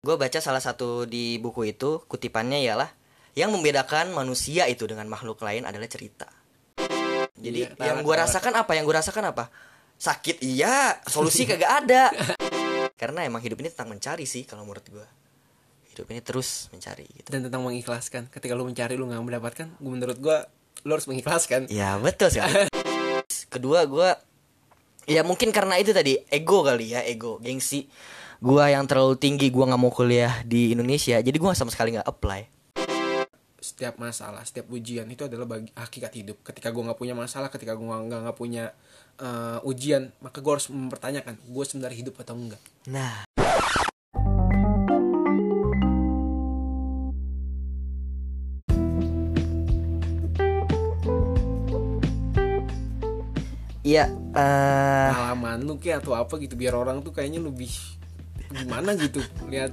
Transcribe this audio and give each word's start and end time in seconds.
Gue 0.00 0.16
baca 0.16 0.40
salah 0.40 0.64
satu 0.64 1.04
di 1.04 1.36
buku 1.36 1.76
itu 1.76 2.00
kutipannya 2.08 2.56
ialah 2.64 2.88
yang 3.36 3.52
membedakan 3.52 4.16
manusia 4.16 4.64
itu 4.64 4.88
dengan 4.88 5.04
makhluk 5.12 5.44
lain 5.44 5.68
adalah 5.68 5.84
cerita. 5.92 6.24
Jadi 7.36 7.68
Iya, 7.68 7.76
yang 7.76 8.00
gue 8.00 8.16
rasakan 8.16 8.64
apa? 8.64 8.72
Yang 8.72 8.84
gue 8.88 8.96
rasakan 8.96 9.24
apa? 9.28 9.52
Sakit 10.00 10.40
iya, 10.40 10.96
solusi 11.04 11.44
kagak 11.44 11.84
ada. 11.84 12.08
Karena 13.00 13.28
emang 13.28 13.44
hidup 13.44 13.60
ini 13.60 13.68
tentang 13.68 13.92
mencari 13.92 14.24
sih 14.24 14.48
kalau 14.48 14.64
menurut 14.64 14.88
gue. 14.88 15.06
Hidup 15.92 16.08
ini 16.08 16.24
terus 16.24 16.72
mencari 16.72 17.04
gitu. 17.04 17.28
dan 17.28 17.44
tentang 17.44 17.60
mengikhlaskan 17.60 18.32
ketika 18.32 18.56
lu 18.56 18.64
mencari 18.64 18.96
lu 18.96 19.04
nggak 19.04 19.20
mendapatkan 19.20 19.68
gue 19.68 19.90
menurut 19.90 20.16
gue 20.16 20.36
lu 20.88 20.96
harus 20.96 21.04
mengikhlaskan 21.12 21.68
Ya 21.68 22.00
betul 22.00 22.32
sekali. 22.32 22.72
Kedua 23.52 23.84
gue 23.84 24.08
ya 25.12 25.20
mungkin 25.28 25.52
karena 25.52 25.76
itu 25.76 25.92
tadi 25.92 26.16
ego 26.32 26.64
kali 26.64 26.96
ya 26.96 27.04
ego 27.04 27.36
gengsi. 27.44 27.84
Gua 28.40 28.72
yang 28.72 28.88
terlalu 28.88 29.20
tinggi 29.20 29.52
gua 29.52 29.68
nggak 29.68 29.76
mau 29.84 29.92
kuliah 29.92 30.40
di 30.48 30.72
Indonesia 30.72 31.20
jadi 31.20 31.36
gua 31.36 31.52
sama 31.52 31.68
sekali 31.68 31.92
nggak 31.92 32.08
apply. 32.08 32.40
setiap 33.60 34.00
masalah 34.00 34.40
setiap 34.40 34.72
ujian 34.72 35.04
itu 35.12 35.28
adalah 35.28 35.44
bagi 35.44 35.68
hakikat 35.76 36.12
hidup. 36.16 36.40
Ketika 36.40 36.72
gue 36.72 36.80
nggak 36.80 36.96
punya 36.96 37.12
masalah 37.12 37.52
ketika 37.52 37.76
gue 37.76 37.84
nggak 37.84 38.24
nggak 38.24 38.38
punya 38.40 38.72
eh, 39.20 39.60
ujian 39.68 40.08
maka 40.24 40.40
gue 40.40 40.52
harus 40.56 40.72
mempertanyakan 40.72 41.36
gue 41.36 41.64
sebenarnya 41.68 41.98
hidup 42.00 42.16
atau 42.24 42.40
enggak? 42.40 42.62
Nah. 42.88 43.28
Iya, 53.84 54.08
eh. 54.32 55.08
Pengalaman 55.12 55.60
lu 55.68 55.76
kayak 55.76 56.00
atau 56.00 56.16
apa 56.16 56.40
gitu 56.40 56.56
biar 56.56 56.72
orang 56.72 57.04
tuh 57.04 57.12
kayaknya 57.12 57.44
lebih 57.44 57.99
gimana 58.50 58.98
gitu 58.98 59.22
lihat 59.46 59.70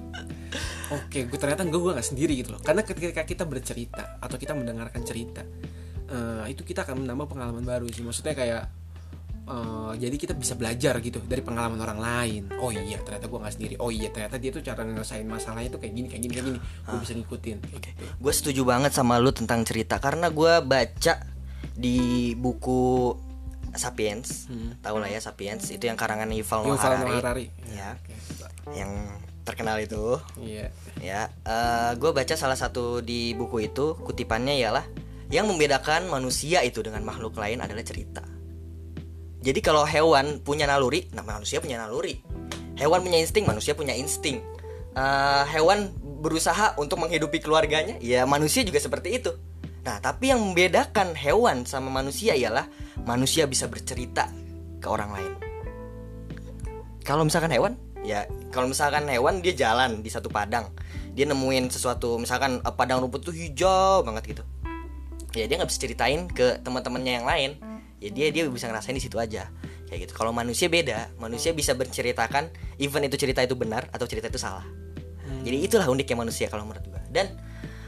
oke 0.94 1.20
gue 1.28 1.40
ternyata 1.42 1.66
gue 1.66 1.82
gue 1.82 1.94
nggak 1.98 2.08
sendiri 2.08 2.34
gitu 2.38 2.56
loh. 2.56 2.62
Karena 2.62 2.86
ketika 2.86 3.26
kita 3.26 3.44
bercerita 3.44 4.22
atau 4.22 4.38
kita 4.38 4.54
mendengarkan 4.54 5.02
cerita 5.04 5.42
eh, 6.08 6.46
itu 6.54 6.62
kita 6.64 6.86
akan 6.86 7.04
menambah 7.04 7.28
pengalaman 7.28 7.66
baru 7.66 7.90
sih. 7.90 8.06
Maksudnya 8.06 8.38
kayak 8.38 8.64
eh, 9.50 9.92
jadi 9.98 10.16
kita 10.16 10.34
bisa 10.38 10.54
belajar 10.54 10.94
gitu 11.02 11.20
dari 11.26 11.42
pengalaman 11.42 11.82
orang 11.82 12.00
lain. 12.00 12.44
Oh 12.62 12.70
iya 12.70 13.02
ternyata 13.02 13.26
gue 13.28 13.40
nggak 13.42 13.56
sendiri. 13.58 13.76
Oh 13.82 13.90
iya 13.90 14.14
ternyata 14.14 14.38
dia 14.38 14.54
tuh 14.54 14.64
cara 14.64 14.86
ngelesain 14.86 15.28
masalahnya 15.28 15.74
tuh 15.74 15.82
kayak 15.82 15.94
gini 15.98 16.08
kayak 16.08 16.22
gini 16.24 16.34
kayak 16.38 16.48
gini. 16.54 16.60
Gue 16.88 16.98
bisa 17.02 17.14
ngikutin. 17.18 17.58
Gitu 17.68 17.88
gue 17.98 18.34
setuju 18.34 18.62
banget 18.64 18.94
sama 18.94 19.18
lu 19.20 19.34
tentang 19.34 19.66
cerita. 19.68 20.00
Karena 20.00 20.30
gua 20.32 20.62
baca 20.64 21.38
di 21.78 22.34
buku 22.34 23.14
Sapiens, 23.78 24.50
tahu 24.82 24.98
lah 24.98 25.08
ya 25.08 25.18
Sapiens 25.18 25.64
itu 25.70 25.86
yang 25.86 25.96
karangan 25.96 26.28
Yuval 26.30 26.66
Noah 26.66 26.78
Harari. 26.78 27.02
Noah 27.08 27.20
Harari 27.22 27.46
Ya, 27.72 27.90
coba. 28.34 28.48
yang 28.74 28.92
terkenal 29.46 29.80
itu. 29.80 30.20
iya 30.38 30.68
Ya, 30.98 31.30
gue 31.96 32.12
baca 32.12 32.34
salah 32.34 32.58
satu 32.58 33.00
di 33.00 33.32
buku 33.32 33.70
itu 33.70 33.94
kutipannya 34.02 34.58
ialah 34.58 34.84
yang 35.30 35.46
membedakan 35.46 36.10
manusia 36.10 36.64
itu 36.64 36.82
dengan 36.82 37.06
makhluk 37.06 37.38
lain 37.38 37.62
adalah 37.62 37.86
cerita. 37.86 38.26
Jadi 39.38 39.60
kalau 39.62 39.86
hewan 39.86 40.42
punya 40.42 40.66
naluri, 40.66 41.08
nah 41.14 41.24
manusia 41.24 41.62
punya 41.62 41.78
naluri. 41.80 42.20
Hewan 42.76 43.06
punya 43.06 43.22
insting, 43.22 43.46
manusia 43.46 43.78
punya 43.78 43.94
insting. 43.94 44.42
Eh, 44.98 45.44
hewan 45.54 45.94
berusaha 46.02 46.74
untuk 46.82 46.98
menghidupi 46.98 47.38
keluarganya, 47.38 48.02
ya 48.02 48.26
manusia 48.26 48.66
juga 48.66 48.82
seperti 48.82 49.22
itu. 49.22 49.32
Nah, 49.88 50.04
tapi 50.04 50.36
yang 50.36 50.44
membedakan 50.44 51.16
hewan 51.16 51.64
sama 51.64 51.88
manusia 51.88 52.36
ialah 52.36 52.68
manusia 53.08 53.48
bisa 53.48 53.72
bercerita 53.72 54.28
ke 54.84 54.88
orang 54.92 55.16
lain. 55.16 55.34
Kalau 57.08 57.24
misalkan 57.24 57.56
hewan, 57.56 57.80
ya 58.04 58.28
kalau 58.52 58.68
misalkan 58.68 59.08
hewan 59.08 59.40
dia 59.40 59.56
jalan 59.56 60.04
di 60.04 60.12
satu 60.12 60.28
padang, 60.28 60.76
dia 61.16 61.24
nemuin 61.24 61.72
sesuatu, 61.72 62.20
misalkan 62.20 62.60
eh, 62.60 62.74
padang 62.76 63.00
rumput 63.00 63.32
tuh 63.32 63.32
hijau 63.32 64.04
banget 64.04 64.36
gitu. 64.36 64.44
Ya 65.40 65.48
dia 65.48 65.56
nggak 65.56 65.72
bisa 65.72 65.80
ceritain 65.80 66.28
ke 66.28 66.60
teman-temannya 66.68 67.24
yang 67.24 67.28
lain. 67.28 67.56
Ya 68.04 68.12
dia 68.12 68.28
dia 68.36 68.44
bisa 68.52 68.68
ngerasain 68.68 68.92
di 68.92 69.00
situ 69.00 69.16
aja. 69.16 69.48
Kayak 69.88 70.12
gitu. 70.12 70.14
Kalau 70.20 70.36
manusia 70.36 70.68
beda, 70.68 71.16
manusia 71.16 71.56
bisa 71.56 71.72
berceritakan 71.72 72.52
even 72.76 73.08
itu 73.08 73.16
cerita 73.16 73.40
itu 73.40 73.56
benar 73.56 73.88
atau 73.96 74.04
cerita 74.04 74.28
itu 74.28 74.36
salah. 74.36 74.68
Jadi 75.48 75.64
itulah 75.64 75.88
uniknya 75.88 76.28
manusia 76.28 76.52
kalau 76.52 76.68
menurut 76.68 76.84
gua. 76.92 77.00
Dan 77.08 77.47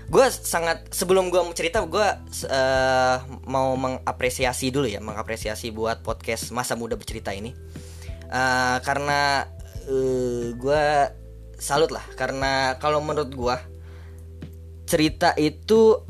gue 0.09 0.25
sangat 0.33 0.89
sebelum 0.89 1.29
gue 1.29 1.37
mau 1.37 1.53
cerita 1.53 1.85
gue 1.85 2.07
eh, 2.49 3.17
mau 3.45 3.77
mengapresiasi 3.77 4.73
dulu 4.73 4.89
ya, 4.89 4.97
mengapresiasi 4.99 5.69
buat 5.69 6.01
podcast 6.01 6.49
masa 6.49 6.73
muda 6.73 6.97
bercerita 6.97 7.29
ini. 7.29 7.53
Eh, 8.29 8.77
karena 8.81 9.45
gue 10.53 10.83
salut 11.57 11.89
lah. 11.89 12.05
Karena 12.13 12.77
kalau 12.77 13.01
menurut 13.01 13.31
gue 13.33 13.55
cerita 14.89 15.33
itu 15.37 16.01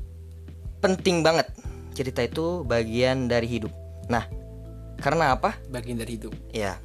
penting 0.80 1.24
banget. 1.24 1.52
Cerita 1.96 2.24
itu 2.24 2.64
bagian 2.64 3.28
dari 3.28 3.48
hidup. 3.48 3.72
Nah 4.08 4.24
karena 5.00 5.36
apa? 5.36 5.56
Bagian 5.68 6.00
dari 6.00 6.16
hidup. 6.16 6.36
Ya 6.52 6.80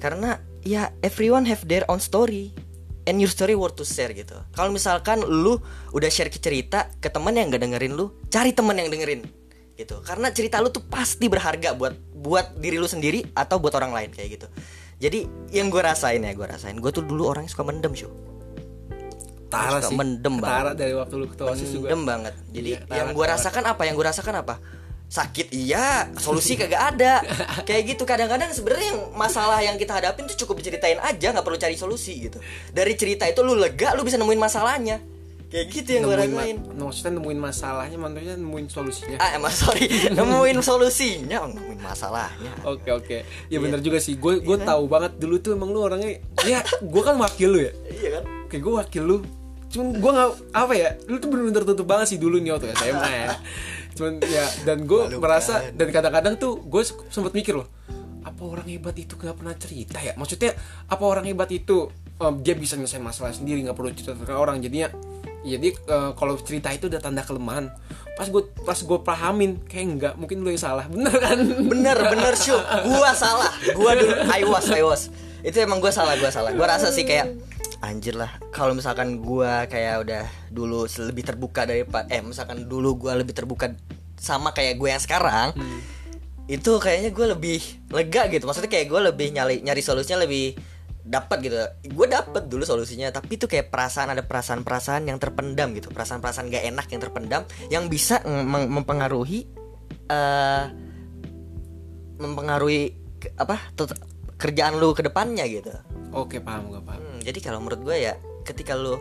karena 0.00 0.36
ya 0.64 0.92
everyone 1.00 1.48
have 1.48 1.64
their 1.64 1.84
own 1.88 2.00
story 2.00 2.52
and 3.04 3.20
your 3.20 3.28
story 3.28 3.52
worth 3.52 3.76
to 3.76 3.84
share 3.84 4.10
gitu. 4.10 4.34
Kalau 4.52 4.72
misalkan 4.72 5.20
lu 5.20 5.60
udah 5.92 6.10
share 6.10 6.28
ke 6.28 6.40
cerita 6.40 6.88
ke 6.98 7.08
temen 7.08 7.32
yang 7.32 7.48
gak 7.48 7.62
dengerin 7.62 7.92
lu 7.94 8.12
cari 8.28 8.50
temen 8.50 8.76
yang 8.76 8.88
dengerin 8.88 9.24
gitu. 9.74 10.00
Karena 10.02 10.30
cerita 10.30 10.60
lu 10.60 10.68
tuh 10.68 10.84
pasti 10.86 11.28
berharga 11.28 11.72
buat 11.74 11.94
buat 12.14 12.56
diri 12.56 12.80
lu 12.80 12.88
sendiri 12.88 13.24
atau 13.36 13.60
buat 13.60 13.74
orang 13.76 13.92
lain 13.92 14.10
kayak 14.12 14.40
gitu. 14.40 14.46
Jadi 14.98 15.28
yang 15.52 15.68
gue 15.68 15.82
rasain 15.82 16.22
ya 16.22 16.32
gue 16.32 16.46
rasain 16.46 16.76
gue 16.76 16.90
tuh 16.90 17.04
dulu 17.04 17.28
orang 17.28 17.44
yang 17.44 17.52
suka 17.52 17.66
mendem 17.66 17.92
show 17.92 18.08
Tara 19.50 19.78
Suka 19.78 19.90
sih. 19.92 19.94
mendem 19.94 20.34
Tara 20.42 20.74
banget. 20.74 20.74
dari 20.82 20.94
waktu 20.98 21.14
lu 21.14 21.26
ketua 21.30 21.46
osis 21.54 21.70
juga. 21.70 21.86
Mendem 21.92 22.02
banget. 22.02 22.34
Jadi 22.50 22.70
Iya, 22.74 22.80
yang 22.90 23.08
gue 23.14 23.26
rasakan 23.26 23.64
apa? 23.70 23.82
Yang 23.86 23.94
gue 24.02 24.06
rasakan 24.10 24.34
apa 24.42 24.54
sakit 25.14 25.54
iya. 25.54 26.10
Solusi 26.18 26.58
kagak 26.58 26.98
ada. 26.98 27.22
Kayak 27.68 27.94
gitu 27.94 28.02
kadang-kadang 28.02 28.50
sebenarnya 28.50 28.90
yang 28.90 29.00
masalah 29.14 29.62
yang 29.62 29.78
kita 29.78 29.94
hadapin 29.94 30.26
tuh 30.26 30.34
cukup 30.42 30.58
diceritain 30.58 30.98
aja 30.98 31.30
nggak 31.30 31.46
perlu 31.46 31.54
cari 31.54 31.78
solusi 31.78 32.26
gitu. 32.26 32.42
Dari 32.74 32.98
cerita 32.98 33.22
itu 33.30 33.38
lu 33.46 33.54
lega 33.54 33.94
lu 33.94 34.02
bisa 34.02 34.18
nemuin 34.18 34.42
masalahnya. 34.42 34.98
Kayak 35.54 35.66
gitu 35.70 35.88
yang 35.94 36.02
gue 36.10 36.16
rasain 36.18 36.56
ma- 36.58 36.90
maksudnya 36.90 37.12
nemuin 37.14 37.38
masalahnya 37.38 37.94
maksudnya 37.94 38.34
nemuin 38.42 38.66
solusinya? 38.66 39.16
Ah 39.22 39.38
emang 39.38 39.54
sorry. 39.54 39.86
Nemuin 40.18 40.58
solusinya 40.66 41.46
oh, 41.46 41.50
nemuin 41.54 41.78
masalahnya. 41.78 42.52
Oke 42.66 42.90
oke, 42.90 43.16
ya 43.46 43.62
bener 43.62 43.78
juga 43.78 44.02
sih. 44.02 44.18
Gue 44.18 44.42
gue 44.42 44.56
tahu 44.58 44.90
banget 44.90 45.14
dulu 45.14 45.38
tuh 45.38 45.54
emang 45.54 45.70
lu 45.70 45.86
orangnya, 45.86 46.18
ya 46.42 46.58
gue 46.82 47.02
kan 47.06 47.14
wakil 47.22 47.54
lu 47.54 47.58
ya. 47.62 47.72
iya 47.86 48.08
kan? 48.18 48.24
Oke 48.50 48.58
gue 48.58 48.72
wakil 48.74 49.02
lu. 49.06 49.16
Cuman 49.70 49.94
gue 49.94 50.10
nggak 50.10 50.30
apa 50.58 50.72
ya, 50.74 50.90
lu 51.06 51.22
tuh 51.22 51.28
bener-bener 51.30 51.54
tertutup 51.62 51.86
banget 51.86 52.06
sih 52.10 52.18
dulu 52.18 52.42
nih 52.42 52.50
waktu 52.50 52.74
SMA 52.74 53.10
ya. 53.14 53.38
Cuman 53.94 54.18
ya 54.26 54.46
dan 54.66 54.84
gue 54.84 55.16
merasa 55.16 55.70
dan 55.70 55.88
kadang-kadang 55.94 56.34
tuh 56.36 56.58
gue 56.66 56.82
sempet 56.84 57.30
mikir 57.30 57.54
loh, 57.54 57.70
apa 58.26 58.42
orang 58.42 58.66
hebat 58.66 58.98
itu 58.98 59.14
nggak 59.14 59.38
pernah 59.38 59.54
cerita 59.54 60.02
ya? 60.02 60.18
Maksudnya 60.18 60.52
apa 60.90 61.04
orang 61.06 61.30
hebat 61.30 61.46
itu 61.54 61.88
em, 62.18 62.34
dia 62.42 62.58
bisa 62.58 62.74
nyelesain 62.74 63.02
masalah 63.02 63.30
sendiri 63.30 63.62
nggak 63.62 63.76
perlu 63.78 63.94
cerita 63.94 64.18
ke 64.18 64.34
orang. 64.34 64.58
Jadinya 64.58 64.90
jadi 65.44 65.76
eh, 65.76 66.10
kalau 66.18 66.34
cerita 66.40 66.72
itu 66.74 66.90
udah 66.90 66.98
tanda 66.98 67.22
kelemahan. 67.22 67.70
Pas 68.14 68.30
gue 68.30 68.42
pas 68.62 68.78
gue 68.78 68.98
pahamin 69.02 69.58
kayak 69.66 69.86
enggak 69.86 70.14
mungkin 70.14 70.42
lu 70.42 70.50
yang 70.50 70.62
salah. 70.62 70.86
Bener 70.86 71.14
kan? 71.18 71.38
Bener 71.66 71.98
bener 71.98 72.34
syu. 72.38 72.54
Gua 72.86 73.10
salah. 73.10 73.50
Gua 73.74 73.92
dulu 73.98 74.14
I 74.30 74.42
was 74.46 74.66
I 74.70 74.82
was. 74.86 75.10
Itu 75.42 75.58
emang 75.58 75.82
gua 75.82 75.90
salah 75.90 76.14
gua 76.16 76.30
salah. 76.30 76.54
Gua 76.54 76.66
rasa 76.70 76.94
sih 76.94 77.02
kayak 77.02 77.34
anjir 77.88 78.16
lah 78.16 78.40
kalau 78.50 78.72
misalkan 78.72 79.20
gua 79.20 79.68
kayak 79.68 80.04
udah 80.04 80.24
dulu 80.48 80.88
lebih 80.88 81.24
terbuka 81.26 81.68
dari 81.68 81.84
eh 82.08 82.20
misalkan 82.24 82.64
dulu 82.66 82.96
gua 82.96 83.16
lebih 83.18 83.36
terbuka 83.36 83.76
sama 84.14 84.56
kayak 84.56 84.80
gue 84.80 84.88
yang 84.88 85.02
sekarang 85.02 85.52
itu 86.44 86.76
kayaknya 86.76 87.10
gue 87.12 87.26
lebih 87.36 87.60
lega 87.88 88.28
gitu. 88.28 88.44
Maksudnya 88.44 88.68
kayak 88.72 88.86
gue 88.88 89.00
lebih 89.00 89.26
nyari 89.32 89.56
nyari 89.64 89.80
solusinya 89.80 90.24
lebih 90.24 90.56
dapat 91.04 91.40
gitu. 91.44 91.56
Gue 91.92 92.06
dapat 92.08 92.48
dulu 92.48 92.64
solusinya 92.64 93.08
tapi 93.12 93.36
itu 93.40 93.48
kayak 93.48 93.72
perasaan 93.72 94.12
ada 94.12 94.24
perasaan-perasaan 94.24 95.08
yang 95.08 95.16
terpendam 95.16 95.72
gitu. 95.76 95.88
Perasaan-perasaan 95.92 96.52
gak 96.52 96.64
enak 96.68 96.86
yang 96.88 97.00
terpendam 97.00 97.42
yang 97.72 97.84
bisa 97.88 98.20
mem- 98.24 98.68
mempengaruhi 98.72 99.48
eh 100.08 100.64
mempengaruhi 102.20 102.92
apa 103.40 103.72
kerjaan 104.36 104.76
lu 104.76 104.92
ke 104.92 105.00
depannya 105.00 105.48
gitu. 105.48 105.72
Oke 106.12 106.44
paham 106.44 106.68
gue 106.68 106.80
paham. 106.84 107.00
Hmm, 107.00 107.13
jadi 107.24 107.38
kalau 107.40 107.64
menurut 107.64 107.80
gue 107.80 107.96
ya 107.96 108.14
ketika 108.44 108.76
lu 108.76 109.00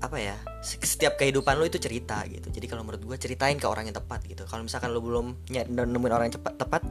apa 0.00 0.16
ya 0.16 0.32
se- 0.64 0.80
setiap 0.80 1.20
kehidupan 1.20 1.60
lu 1.60 1.68
itu 1.68 1.76
cerita 1.76 2.24
gitu. 2.24 2.48
Jadi 2.48 2.66
kalau 2.70 2.86
menurut 2.86 3.04
gue 3.04 3.16
ceritain 3.20 3.58
ke 3.60 3.66
orang 3.68 3.90
yang 3.90 3.96
tepat 3.98 4.24
gitu. 4.24 4.48
Kalau 4.48 4.64
misalkan 4.64 4.94
lu 4.94 5.02
belum 5.04 5.50
nemuin 5.50 6.12
orang 6.14 6.32
yang 6.32 6.36
cepat 6.40 6.54
tepat 6.56 6.82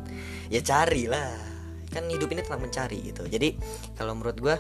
ya 0.54 0.62
carilah. 0.62 1.34
Kan 1.90 2.06
hidup 2.06 2.30
ini 2.30 2.46
tentang 2.46 2.62
mencari 2.62 3.00
gitu. 3.10 3.26
Jadi 3.26 3.58
kalau 3.98 4.14
menurut 4.14 4.38
gue 4.38 4.56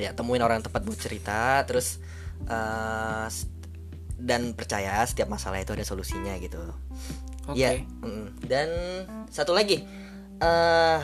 ya 0.00 0.16
temuin 0.16 0.40
orang 0.40 0.62
yang 0.62 0.66
tepat 0.70 0.82
buat 0.88 0.96
cerita 0.96 1.60
terus 1.68 2.00
s- 3.28 3.50
dan 4.20 4.52
percaya 4.56 5.04
setiap 5.04 5.28
masalah 5.28 5.60
itu 5.60 5.76
ada 5.76 5.84
solusinya 5.84 6.32
gitu. 6.40 6.60
Oke. 7.48 7.56
ya 7.56 7.72
mm. 7.82 8.46
dan 8.46 8.68
satu 9.32 9.56
lagi 9.56 9.82
eh 10.38 11.00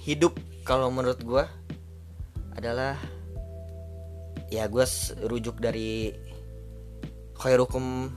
hidup 0.00 0.34
kalau 0.64 0.88
menurut 0.88 1.20
gua 1.20 1.44
adalah 2.60 3.00
ya 4.52 4.68
gue 4.68 4.84
rujuk 5.24 5.56
dari 5.56 6.12
khairukum 7.40 8.12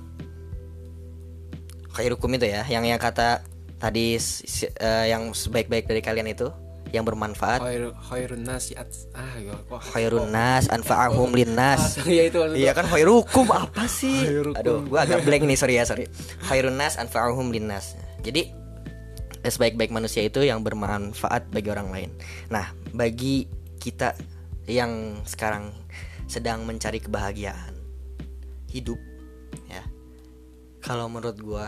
khairukum 1.96 2.30
itu 2.36 2.52
ya 2.52 2.68
yang 2.68 2.84
yang 2.84 3.00
kata 3.00 3.40
tadi 3.80 4.20
eh, 4.20 5.06
yang 5.08 5.32
sebaik-baik 5.32 5.88
dari 5.88 6.04
kalian 6.04 6.28
itu 6.28 6.52
yang 6.94 7.08
bermanfaat 7.08 7.58
Khair 7.58 7.90
khairun 8.06 8.46
ah 8.46 9.34
ya 9.42 9.56
kok 9.66 9.82
khairun 9.96 10.30
nas 10.30 10.70
anfa'ahum 10.70 11.34
linnas 11.34 11.98
Iya 12.06 12.30
itu 12.30 12.38
Iya 12.54 12.72
kan 12.78 12.86
khairukum 12.86 13.50
apa 13.50 13.90
sih? 13.90 14.30
Aduh, 14.54 14.86
gua 14.86 15.02
agak 15.02 15.26
blank 15.26 15.42
nih 15.50 15.58
sorry 15.58 15.82
ya 15.82 15.90
sorry. 15.90 16.06
Khairun 16.46 16.78
nas 16.78 17.02
anfa'uhum 17.02 17.50
linnas. 17.50 17.98
Jadi 18.22 18.54
sebaik-baik 19.42 19.90
manusia 19.90 20.22
itu 20.22 20.46
yang 20.46 20.62
bermanfaat 20.62 21.50
bagi 21.50 21.74
orang 21.74 21.90
lain. 21.90 22.10
Nah, 22.54 22.78
bagi 22.94 23.50
kita 23.82 24.14
yang 24.68 25.24
sekarang 25.28 25.76
sedang 26.28 26.64
mencari 26.64 27.04
kebahagiaan 27.04 27.76
hidup 28.72 28.98
ya. 29.70 29.84
Kalau 30.82 31.08
menurut 31.08 31.38
gua 31.40 31.68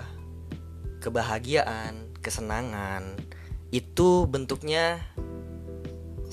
kebahagiaan, 0.99 2.17
kesenangan 2.19 3.13
itu 3.69 4.25
bentuknya 4.25 4.99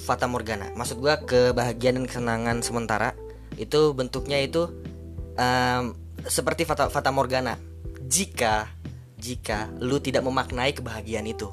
fata 0.01 0.25
morgana. 0.27 0.73
Maksud 0.73 0.99
gua 1.03 1.21
kebahagiaan 1.23 2.03
dan 2.03 2.07
kesenangan 2.09 2.57
sementara 2.65 3.13
itu 3.61 3.93
bentuknya 3.93 4.41
itu 4.41 4.73
em, 5.37 5.93
seperti 6.25 6.65
fata 6.65 6.89
fata 6.89 7.13
morgana. 7.13 7.61
Jika 8.09 8.67
jika 9.21 9.71
lu 9.79 10.03
tidak 10.03 10.27
memaknai 10.27 10.75
kebahagiaan 10.75 11.29
itu. 11.29 11.53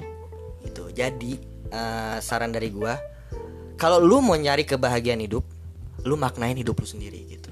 Itu. 0.65 0.89
Jadi 0.95 1.37
eh, 1.69 2.17
saran 2.23 2.55
dari 2.55 2.71
gua 2.73 2.97
kalau 3.79 3.97
lu 3.97 4.19
mau 4.19 4.35
nyari 4.35 4.63
kebahagiaan 4.63 5.19
hidup, 5.19 5.47
lu 6.03 6.15
maknain 6.15 6.53
hidup 6.53 6.75
lu 6.75 6.85
sendiri 6.85 7.23
gitu. 7.25 7.49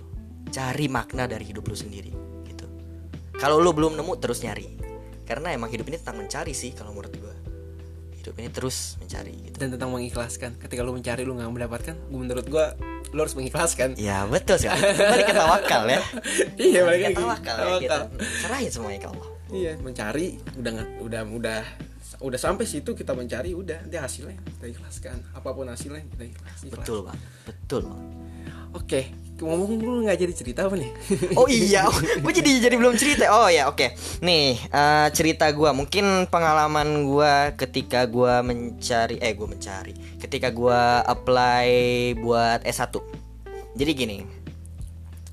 Cari 0.50 0.88
makna 0.88 1.24
dari 1.24 1.44
hidup 1.46 1.64
lu 1.64 1.74
sendiri 1.74 2.12
gitu. 2.46 2.66
Kalau 3.34 3.58
lu 3.58 3.72
belum 3.72 3.96
nemu 3.96 4.14
terus 4.18 4.42
nyari. 4.42 4.76
Karena 5.24 5.52
emang 5.52 5.68
hidup 5.68 5.88
ini 5.88 5.98
tentang 5.98 6.20
mencari 6.20 6.52
sih 6.52 6.72
kalau 6.72 6.92
menurut 6.92 7.12
gua. 7.18 7.36
Hidup 8.14 8.36
ini 8.38 8.50
terus 8.50 8.96
mencari 8.98 9.32
gitu. 9.42 9.56
dan 9.56 9.72
tentang 9.72 9.88
mengikhlaskan 9.90 10.52
ketika 10.58 10.84
lu 10.84 10.92
mencari 10.92 11.24
lu 11.24 11.32
nggak 11.34 11.48
mendapatkan 11.48 11.96
gua- 12.06 12.20
menurut 12.20 12.46
gua 12.46 12.66
lu 13.10 13.24
harus 13.24 13.32
mengikhlaskan 13.34 13.96
Ya 13.96 14.28
betul 14.28 14.60
sekali. 14.60 14.84
Balik 14.84 15.26
ke 15.26 15.34
tawakal 15.34 15.84
ya. 15.88 16.02
iya 16.60 16.80
Balik 16.84 17.02
ke 17.08 17.12
tawakal 17.16 17.56
ya 17.56 17.72
gitu. 17.80 18.00
Serahin 18.38 18.68
semuanya 18.70 19.00
ke 19.00 19.10
Allah. 19.10 19.28
iya 19.48 19.72
mencari 19.80 20.28
udah 20.60 20.72
udah 21.02 21.22
udah 21.24 21.60
udah 22.18 22.40
sampai 22.42 22.66
situ 22.66 22.98
kita 22.98 23.14
mencari 23.14 23.54
udah 23.54 23.86
nanti 23.86 23.98
hasilnya 23.98 24.38
kita 24.58 24.74
ikhlaskan 24.74 25.22
apa 25.38 25.50
pun 25.54 25.70
hasilnya 25.70 26.02
kita 26.18 26.24
ikhlas, 26.34 26.60
ikhlas. 26.66 26.74
Betul 26.74 27.00
bang. 27.06 27.18
Betul. 27.46 27.82
Bang. 27.86 28.02
oke 28.74 29.02
ngomong 29.38 29.78
lu 29.78 30.02
nggak 30.02 30.18
jadi 30.18 30.34
cerita 30.34 30.66
apa 30.66 30.76
nih 30.82 30.90
Oh 31.38 31.46
iya, 31.46 31.86
gue 31.94 32.34
jadi 32.34 32.58
jadi 32.58 32.76
belum 32.76 32.98
cerita. 32.98 33.30
Oh 33.30 33.46
ya, 33.46 33.70
oke. 33.70 33.94
Nih 34.26 34.58
eh, 34.58 35.08
cerita 35.14 35.46
gua 35.54 35.78
mungkin 35.78 36.26
pengalaman 36.26 37.06
gua 37.06 37.54
ketika 37.54 38.10
gua 38.10 38.42
mencari, 38.42 39.22
eh 39.22 39.38
gua 39.38 39.48
mencari, 39.54 39.94
ketika 40.18 40.50
gua 40.50 41.06
apply 41.06 41.70
buat 42.18 42.66
S1. 42.66 42.98
Jadi 43.78 43.92
gini, 43.94 44.18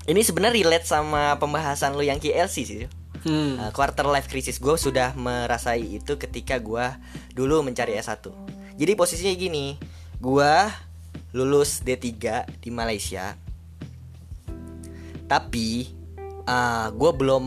ini 0.05 0.21
sebenarnya 0.21 0.61
relate 0.61 0.85
sama 0.85 1.33
pembahasan 1.41 1.97
lu 1.97 2.05
yang 2.05 2.21
KLC 2.21 2.55
sih. 2.61 2.85
Hmm. 3.25 3.53
Uh, 3.59 3.71
quarter 3.73 4.05
life 4.07 4.29
crisis. 4.29 4.61
Gue 4.61 4.77
sudah 4.77 5.17
merasai 5.17 5.97
itu 5.99 6.15
ketika 6.15 6.61
gue 6.61 6.85
dulu 7.33 7.65
mencari 7.65 7.97
S1 7.97 8.31
Jadi 8.77 8.91
posisinya 8.93 9.33
gini 9.35 9.75
Gue 10.21 10.53
lulus 11.35 11.83
D3 11.83 12.07
di 12.61 12.69
Malaysia. 12.71 13.35
Tapi 15.25 15.89
uh, 16.45 16.87
gue 16.93 17.11
belum 17.17 17.45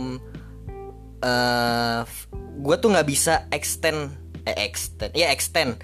uh, 1.22 2.02
Gue 2.58 2.76
tuh 2.82 2.90
nggak 2.90 3.08
bisa 3.08 3.46
extend 3.54 4.10
Eh 4.42 4.66
extend 4.66 5.14
Ya 5.14 5.30
extend 5.30 5.78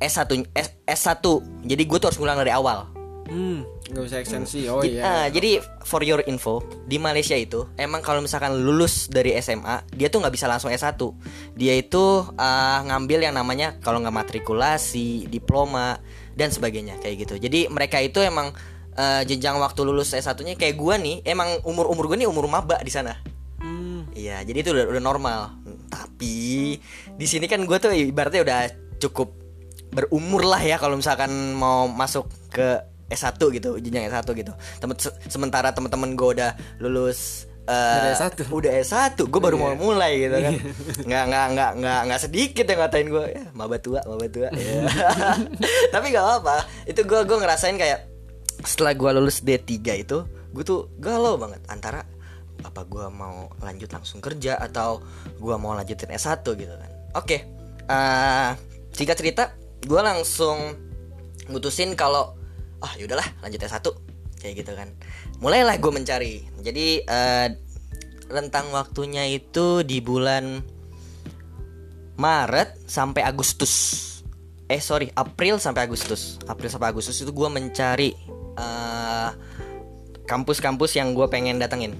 S1 0.00 0.48
S, 0.56 0.72
S1 0.88 1.24
Jadi 1.68 1.82
gue 1.84 1.98
tuh 2.00 2.08
harus 2.08 2.16
ngulang 2.16 2.40
dari 2.40 2.52
awal 2.56 2.95
Hmm, 3.26 3.66
nggak 3.90 4.04
bisa 4.06 4.16
ekstensi. 4.22 4.70
Oh 4.70 4.86
iya. 4.86 5.02
ah, 5.02 5.26
jadi 5.26 5.58
for 5.82 6.02
your 6.06 6.22
info 6.30 6.62
di 6.86 6.96
Malaysia 6.96 7.34
itu 7.34 7.66
emang 7.74 7.98
kalau 8.00 8.22
misalkan 8.22 8.54
lulus 8.54 9.10
dari 9.10 9.34
SMA 9.42 9.82
dia 9.94 10.06
tuh 10.06 10.22
nggak 10.22 10.34
bisa 10.34 10.46
langsung 10.46 10.70
S1 10.70 10.94
dia 11.58 11.74
itu 11.74 12.22
ah, 12.38 12.86
ngambil 12.86 13.26
yang 13.26 13.34
namanya 13.34 13.78
kalau 13.82 13.98
nggak 13.98 14.14
matrikulasi 14.14 15.26
diploma 15.26 15.98
dan 16.38 16.54
sebagainya 16.54 17.02
kayak 17.02 17.26
gitu 17.26 17.34
jadi 17.42 17.66
mereka 17.66 17.98
itu 17.98 18.22
emang 18.22 18.54
ah, 18.94 19.26
jenjang 19.26 19.58
waktu 19.58 19.80
lulus 19.82 20.14
S1 20.14 20.38
nya 20.46 20.54
kayak 20.54 20.78
gua 20.78 20.94
nih 20.94 21.26
emang 21.26 21.58
umur 21.66 21.90
umur 21.90 22.06
gue 22.14 22.22
nih 22.22 22.30
umur 22.30 22.46
maba 22.46 22.78
di 22.80 22.94
sana 22.94 23.18
Hmm. 23.56 24.04
Iya, 24.12 24.44
jadi 24.44 24.58
itu 24.62 24.70
udah, 24.70 24.84
udah 24.94 25.02
normal. 25.02 25.40
Tapi 25.88 26.76
di 27.16 27.26
sini 27.26 27.48
kan 27.48 27.64
gue 27.64 27.78
tuh 27.80 27.90
ibaratnya 27.92 28.44
udah 28.44 28.60
cukup 29.00 29.32
berumur 29.92 30.44
lah 30.44 30.60
ya 30.60 30.76
kalau 30.76 30.98
misalkan 30.98 31.30
mau 31.56 31.88
masuk 31.88 32.28
ke 32.52 32.84
S1 33.06 33.38
gitu, 33.52 33.70
jenjang 33.78 34.08
S1 34.08 34.26
gitu. 34.34 34.52
Temen, 34.76 34.96
se- 34.96 35.14
sementara 35.26 35.70
teman-teman 35.70 36.12
gue 36.12 36.28
udah 36.34 36.50
lulus 36.78 37.46
eh, 37.62 37.72
Udah 37.72 38.12
S1. 38.14 38.30
udah 38.48 38.72
S1, 38.78 39.18
gue 39.20 39.40
baru 39.40 39.56
mau 39.56 39.70
Iya. 39.70 39.76
mulai 39.76 40.12
gitu 40.18 40.36
kan. 40.36 40.52
Nggak 41.08 41.22
nggak 41.26 41.46
nggak 41.52 41.70
nggak 41.76 42.00
nggak 42.06 42.20
sedikit 42.20 42.64
yang 42.64 42.78
ngatain 42.80 43.08
gue, 43.08 43.24
ya, 43.28 43.44
maba 43.52 43.76
tua, 43.76 44.00
maba 44.02 44.26
tua. 44.26 44.48
Ya. 44.56 44.86
Tapi 45.94 46.06
nggak 46.08 46.26
apa, 46.40 46.56
itu 46.84 47.00
gue 47.00 47.20
gue 47.22 47.36
ngerasain 47.36 47.74
kayak 47.74 48.06
setelah 48.62 48.92
gue 48.92 49.10
lulus 49.12 49.38
D3 49.40 49.70
itu, 49.98 50.18
gue 50.26 50.62
tuh 50.62 50.90
galau 50.96 51.36
banget 51.36 51.58
antara 51.66 52.06
apa 52.58 52.82
gue 52.82 53.06
mau 53.08 53.52
lanjut 53.58 53.86
langsung 53.88 54.18
kerja 54.18 54.56
atau 54.56 54.98
gue 55.36 55.54
mau 55.54 55.74
lanjutin 55.74 56.08
S1 56.08 56.40
gitu 56.48 56.70
kan. 56.72 56.90
Oke, 57.14 57.44
eh 57.84 58.50
singkat 58.90 59.14
cerita, 59.14 59.44
gue 59.82 60.00
langsung 60.00 60.74
mutusin 61.46 61.92
kalau 61.92 62.34
ah 62.78 62.92
yaudahlah 62.94 63.26
lanjut 63.40 63.58
S1 63.58 63.86
kayak 64.36 64.54
gitu 64.60 64.72
kan. 64.72 64.88
Mulailah 65.38 65.76
gue 65.76 65.90
mencari. 65.90 66.34
Jadi 66.60 67.00
eh, 67.00 67.48
rentang 68.26 68.68
waktunya 68.70 69.24
itu 69.26 69.80
di 69.80 69.98
bulan 69.98 70.60
Maret 72.16 72.84
sampai 72.84 73.22
Agustus. 73.22 73.72
Eh 74.66 74.80
sorry, 74.80 75.12
April 75.12 75.56
sampai 75.56 75.84
Agustus. 75.84 76.40
April 76.44 76.66
sampai 76.66 76.90
Agustus 76.90 77.16
itu 77.16 77.30
gue 77.30 77.48
mencari 77.48 78.10
eh, 78.56 79.30
kampus-kampus 80.24 80.96
yang 80.96 81.12
gue 81.12 81.26
pengen 81.26 81.56
datengin 81.56 81.94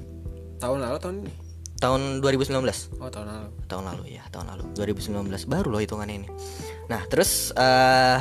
Tahun 0.58 0.80
lalu 0.80 0.96
tahun 0.98 1.14
ini. 1.22 1.32
tahun 1.76 2.00
2019 2.24 2.58
Oh 2.98 3.06
tahun 3.06 3.28
lalu. 3.28 3.48
tahun 3.68 3.84
lalu 3.86 4.02
ya 4.16 4.24
tahun 4.32 4.48
lalu 4.50 4.64
2019 4.74 5.12
baru 5.46 5.68
loh 5.68 5.78
hitungannya 5.78 6.24
ini 6.24 6.28
nah 6.88 7.04
terus 7.06 7.52
eh 7.52 8.18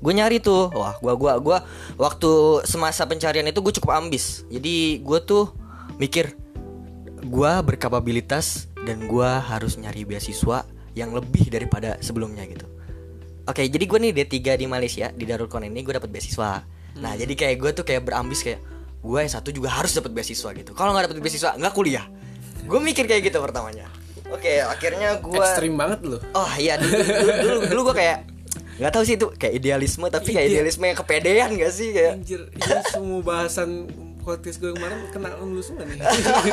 gue 0.00 0.12
nyari 0.12 0.38
tuh. 0.42 0.68
Wah 0.72 0.96
gua 1.00 1.14
gua 1.16 1.32
gua. 1.40 1.58
Waktu 1.96 2.62
semasa 2.68 3.04
pencarian 3.08 3.46
itu 3.48 3.60
gue 3.64 3.74
cukup 3.80 3.96
ambis. 3.96 4.44
Jadi 4.52 5.00
gue 5.00 5.18
tuh 5.24 5.52
mikir 5.96 6.36
gua 7.26 7.64
berkapabilitas 7.64 8.70
dan 8.84 9.08
gua 9.08 9.40
harus 9.42 9.80
nyari 9.80 10.06
beasiswa 10.06 10.62
yang 10.96 11.12
lebih 11.12 11.52
daripada 11.52 12.00
sebelumnya 12.00 12.44
gitu. 12.48 12.64
Oke 13.46 13.62
jadi 13.68 13.84
gue 13.86 13.98
nih 14.00 14.12
D3 14.12 14.58
di 14.58 14.66
Malaysia 14.66 15.06
di 15.14 15.22
Darul 15.22 15.46
Kon 15.46 15.62
ini 15.62 15.84
gue 15.86 15.94
dapat 15.94 16.10
beasiswa. 16.10 16.66
Nah 16.98 17.12
jadi 17.14 17.30
kayak 17.36 17.56
gue 17.62 17.70
tuh 17.76 17.84
kayak 17.86 18.02
berambis 18.02 18.42
kayak 18.42 18.58
gue 19.06 19.18
yang 19.22 19.30
satu 19.30 19.54
juga 19.54 19.70
harus 19.70 19.94
dapat 19.94 20.10
beasiswa 20.10 20.50
gitu. 20.50 20.74
Kalau 20.74 20.90
nggak 20.90 21.12
dapat 21.12 21.18
beasiswa 21.22 21.54
nggak 21.54 21.74
kuliah. 21.76 22.06
Gue 22.66 22.82
mikir 22.82 23.06
kayak 23.06 23.30
gitu 23.30 23.38
pertamanya. 23.38 23.86
Oke 24.34 24.58
akhirnya 24.58 25.22
gue 25.22 25.38
Ekstrim 25.38 25.78
banget 25.78 26.02
lu. 26.02 26.18
oh 26.18 26.52
iya 26.58 26.74
dulu 26.74 26.98
dulu, 26.98 27.32
dulu, 27.38 27.58
dulu 27.70 27.80
gue 27.92 27.96
kayak 28.02 28.35
nggak 28.76 28.92
tahu 28.92 29.02
sih 29.04 29.14
itu 29.16 29.26
kayak 29.34 29.54
idealisme 29.56 30.04
tapi 30.06 30.36
kayak 30.36 30.46
Ide- 30.46 30.54
idealisme 30.60 30.84
yang 30.84 30.98
kepedean 30.98 31.50
gak 31.56 31.72
sih 31.72 31.88
kayak 31.96 32.12
Anjir, 32.20 32.40
ini 32.52 32.72
semua 32.92 33.20
bahasan 33.24 33.88
podcast 34.20 34.58
gue 34.58 34.74
kemarin 34.74 35.06
kena 35.14 35.38
lu 35.38 35.62
semua 35.62 35.86
nih. 35.86 36.02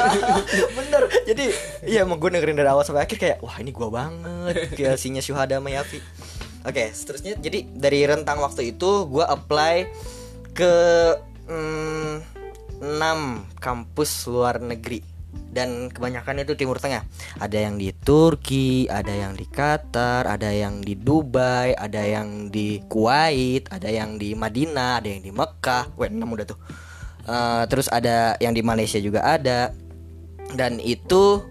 bener. 0.77 1.01
Jadi 1.25 1.45
iya 1.89 2.05
emang 2.05 2.21
gue 2.21 2.29
dengerin 2.29 2.53
dari 2.53 2.69
awal 2.69 2.85
sampai 2.85 3.03
akhir 3.03 3.17
kayak 3.17 3.37
wah 3.41 3.57
ini 3.57 3.73
gue 3.73 3.89
banget 3.89 4.55
kayak 4.77 4.95
sinya 5.01 5.19
Syuhada 5.19 5.57
Mayafi 5.57 5.97
oke 6.63 6.83
seterusnya 6.93 7.35
jadi 7.41 7.65
dari 7.75 7.99
rentang 8.07 8.39
waktu 8.39 8.71
itu 8.71 9.09
gue 9.09 9.25
apply 9.25 9.89
ke 10.53 10.73
mm, 11.49 12.13
6 12.79 13.57
kampus 13.57 14.29
luar 14.29 14.61
negeri 14.61 15.01
dan 15.53 15.93
kebanyakan 15.93 16.43
itu 16.43 16.57
Timur 16.57 16.81
Tengah. 16.81 17.05
Ada 17.37 17.69
yang 17.69 17.77
di 17.77 17.93
Turki 17.93 18.89
ada 18.89 19.13
yang 19.13 19.37
di 19.37 19.45
Qatar 19.45 20.25
ada 20.25 20.49
yang 20.49 20.81
di 20.81 20.97
Dubai 20.97 21.77
ada 21.77 22.01
yang 22.01 22.49
di 22.49 22.81
Kuwait 22.89 23.69
ada 23.69 23.89
yang 23.89 24.17
di 24.17 24.33
Madinah 24.33 25.01
ada 25.01 25.07
yang 25.09 25.21
di 25.21 25.31
Mekah. 25.31 25.93
Weh 25.97 26.09
enam 26.09 26.33
udah 26.33 26.45
tuh. 26.45 26.59
Eh, 27.23 27.63
terus 27.69 27.87
ada 27.87 28.35
yang 28.41 28.57
di 28.57 28.65
Malaysia 28.65 28.97
juga 28.97 29.21
ada. 29.23 29.71
Dan 30.53 30.77
itu 30.81 31.41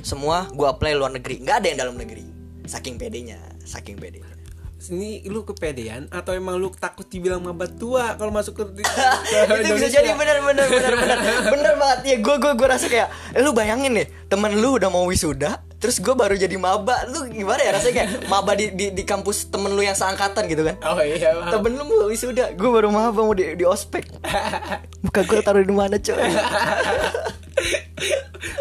semua 0.00 0.48
gue 0.54 0.68
apply 0.68 0.94
luar 0.94 1.12
negeri. 1.12 1.40
Nggak 1.42 1.56
ada 1.64 1.66
yang 1.68 1.78
dalam 1.84 1.96
negeri. 1.96 2.24
Saking 2.68 3.00
pedenya 3.00 3.40
saking 3.68 4.00
pedenya 4.00 4.37
ini 4.86 5.26
lu 5.26 5.42
kepedean 5.42 6.06
atau 6.06 6.38
emang 6.38 6.54
lu 6.54 6.70
takut 6.70 7.02
dibilang 7.02 7.42
maba 7.42 7.66
tua 7.66 8.14
kalau 8.14 8.30
masuk 8.30 8.54
ke, 8.54 8.64
ke 9.50 9.54
itu 9.66 9.74
bisa 9.74 9.90
jadi 9.90 10.14
bener 10.14 10.38
bener 10.38 10.66
bener 10.70 10.94
bener. 10.94 11.18
Bener 11.50 11.72
banget. 11.74 11.98
Ya 12.06 12.16
gue 12.22 12.36
gue 12.38 12.52
gue 12.54 12.68
rasa 12.70 12.86
kayak 12.86 13.08
eh, 13.34 13.42
lu 13.42 13.50
bayangin 13.50 13.98
nih 13.98 14.06
temen 14.30 14.54
lu 14.54 14.78
udah 14.78 14.86
mau 14.86 15.02
wisuda 15.10 15.66
terus 15.82 15.98
gue 15.98 16.14
baru 16.14 16.38
jadi 16.38 16.54
maba. 16.54 17.10
Lu 17.10 17.26
gimana 17.26 17.58
ya 17.58 17.74
rasanya 17.74 17.94
kayak 17.98 18.10
maba 18.30 18.54
di, 18.54 18.70
di 18.70 18.94
di 18.94 19.02
kampus 19.02 19.50
temen 19.50 19.74
lu 19.74 19.82
yang 19.82 19.98
seangkatan 19.98 20.46
gitu 20.46 20.62
kan? 20.62 20.78
Oh 20.86 21.02
iya 21.02 21.34
paham. 21.34 21.52
temen 21.58 21.70
lu 21.74 21.82
mau 21.82 22.06
wisuda 22.06 22.54
gue 22.54 22.70
baru 22.70 22.88
maba 22.94 23.18
mau 23.18 23.34
di, 23.34 23.58
di 23.58 23.66
ospek. 23.66 24.06
Muka 25.04 25.26
gue 25.26 25.38
taruh 25.42 25.66
di 25.66 25.74
mana 25.74 25.98
coy 25.98 26.14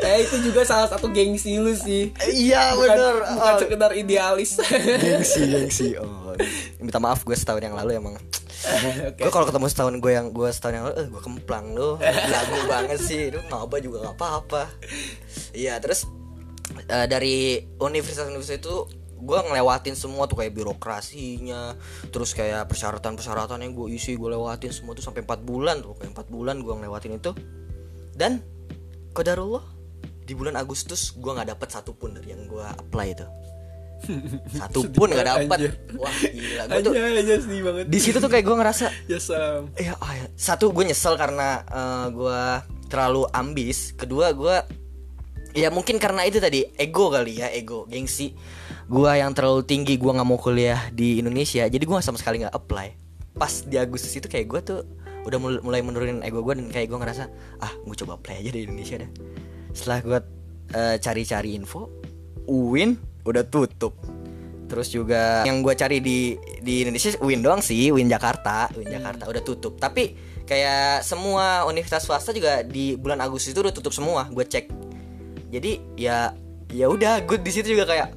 Eh 0.07 0.23
itu 0.23 0.35
juga 0.39 0.63
salah 0.63 0.87
satu 0.87 1.11
gengsi 1.11 1.59
lu 1.59 1.75
sih. 1.75 2.15
Iya 2.23 2.79
bukan, 2.79 2.95
bener. 2.95 3.15
bukan 3.35 3.53
Oh, 3.53 3.59
sekedar 3.59 3.91
idealis. 3.91 4.51
Gengsi 5.03 5.41
gengsi. 5.51 5.87
Oh 5.99 6.27
minta 6.77 7.01
maaf 7.01 7.25
gue 7.25 7.33
setahun 7.33 7.61
yang 7.61 7.75
lalu 7.75 7.97
emang. 7.97 8.15
Oke. 8.17 9.21
gue 9.21 9.31
kalau 9.31 9.45
ketemu 9.45 9.67
setahun 9.69 9.95
gue 10.01 10.11
yang 10.11 10.27
gue 10.33 10.49
setahun 10.49 10.73
yang 10.73 10.85
lalu 10.89 10.95
eh 10.97 11.07
gue 11.09 11.21
kemplang 11.21 11.65
lu 11.73 11.97
lagu 12.01 12.57
banget 12.69 12.99
sih. 13.01 13.33
Lu 13.33 13.41
maba 13.49 13.77
juga 13.81 14.07
gak 14.07 14.15
apa-apa. 14.17 14.63
Iya 15.53 15.81
terus 15.81 16.05
eh, 16.87 17.07
dari 17.09 17.61
universitas-universitas 17.81 18.61
itu 18.61 18.75
gue 19.17 19.39
ngelewatin 19.49 19.97
semua 19.97 20.29
tuh 20.29 20.37
kayak 20.37 20.53
birokrasinya 20.53 21.73
terus 22.13 22.37
kayak 22.37 22.69
persyaratan-persyaratan 22.69 23.65
yang 23.65 23.73
gue 23.73 23.97
isi 23.97 24.13
gue 24.13 24.29
lewatin 24.29 24.69
semua 24.69 24.93
tuh 24.93 25.05
sampai 25.05 25.25
4 25.25 25.41
bulan 25.41 25.81
tuh. 25.81 25.97
Kayak 25.97 26.23
4 26.23 26.33
bulan 26.33 26.55
gue 26.61 26.73
ngelewatin 26.73 27.13
itu. 27.17 27.31
Dan 28.17 28.41
kodarullah 29.13 29.76
di 30.27 30.35
bulan 30.35 30.59
Agustus 30.59 31.15
gue 31.15 31.31
nggak 31.31 31.55
dapet 31.55 31.67
satupun 31.71 32.11
dari 32.11 32.35
yang 32.35 32.43
gue 32.51 32.67
apply 32.67 33.07
itu. 33.15 33.27
Satu 34.59 34.85
pun 34.91 35.07
nggak 35.09 35.25
dapet. 35.25 35.57
Anjir. 35.57 35.73
wah 35.95 36.13
gila. 36.13 36.63
Gue 36.67 36.81
tuh 36.83 36.93
sedih 37.47 37.61
banget. 37.63 37.85
di 37.87 37.99
situ 38.03 38.17
tuh 38.19 38.29
kayak 38.29 38.45
gue 38.45 38.55
ngerasa 38.59 38.85
ya 39.09 39.17
salam. 39.17 39.73
ya 39.73 39.97
satu 40.37 40.69
gue 40.69 40.83
nyesel 40.85 41.17
karena 41.17 41.63
eh, 41.65 42.05
gue 42.11 42.41
terlalu 42.91 43.23
ambis. 43.31 43.95
Kedua 43.95 44.35
gue 44.35 44.55
ya 45.57 45.73
mungkin 45.73 45.97
karena 45.97 46.27
itu 46.27 46.37
tadi 46.37 46.67
ego 46.75 47.09
kali 47.09 47.39
ya 47.39 47.47
ego 47.49 47.87
gengsi. 47.87 48.35
Gue 48.85 49.09
yang 49.15 49.31
terlalu 49.33 49.63
tinggi 49.65 49.95
gue 49.95 50.11
nggak 50.11 50.27
mau 50.27 50.37
kuliah 50.37 50.91
di 50.93 51.23
Indonesia. 51.23 51.65
Jadi 51.65 51.81
gue 51.81 51.95
sama 52.03 52.19
sekali 52.19 52.43
nggak 52.43 52.53
apply. 52.53 52.87
Pas 53.33 53.63
di 53.65 53.81
Agustus 53.81 54.13
itu 54.13 54.27
kayak 54.29 54.45
gue 54.45 54.61
tuh 54.61 54.79
udah 55.27 55.39
mul- 55.41 55.63
mulai 55.65 55.83
menurunin 55.83 56.23
ego 56.23 56.39
gue 56.39 56.55
dan 56.55 56.71
kayak 56.71 56.87
gue 56.87 56.99
ngerasa 57.03 57.23
ah 57.59 57.71
gue 57.83 57.95
coba 57.99 58.15
apply 58.15 58.39
aja 58.39 58.51
di 58.55 58.63
Indonesia 58.63 58.95
dah 59.03 59.11
setelah 59.77 59.99
gue 60.01 60.19
eh, 60.73 60.95
cari-cari 60.97 61.53
info 61.53 62.01
UIN 62.49 62.97
udah 63.21 63.45
tutup. 63.45 63.93
Terus 64.67 64.91
juga 64.91 65.45
yang 65.47 65.63
gue 65.63 65.71
cari 65.77 66.03
di 66.03 66.35
di 66.59 66.83
Indonesia 66.83 67.15
UIN 67.23 67.39
doang 67.39 67.61
sih 67.61 67.93
UIN 67.93 68.09
Jakarta. 68.09 68.67
UIN 68.73 68.89
Jakarta 68.89 69.29
udah 69.29 69.43
tutup. 69.45 69.77
Tapi 69.77 70.17
kayak 70.43 71.05
semua 71.05 71.63
universitas 71.69 72.03
swasta 72.03 72.33
juga 72.33 72.63
di 72.65 72.97
bulan 72.97 73.21
Agustus 73.21 73.53
itu 73.53 73.61
udah 73.61 73.75
tutup 73.75 73.93
semua 73.93 74.27
gue 74.27 74.43
cek. 74.43 74.65
Jadi 75.53 75.95
ya 75.95 76.33
ya 76.73 76.91
udah 76.91 77.23
gue 77.23 77.37
di 77.39 77.51
situ 77.53 77.77
juga 77.77 77.87
kayak 77.87 78.09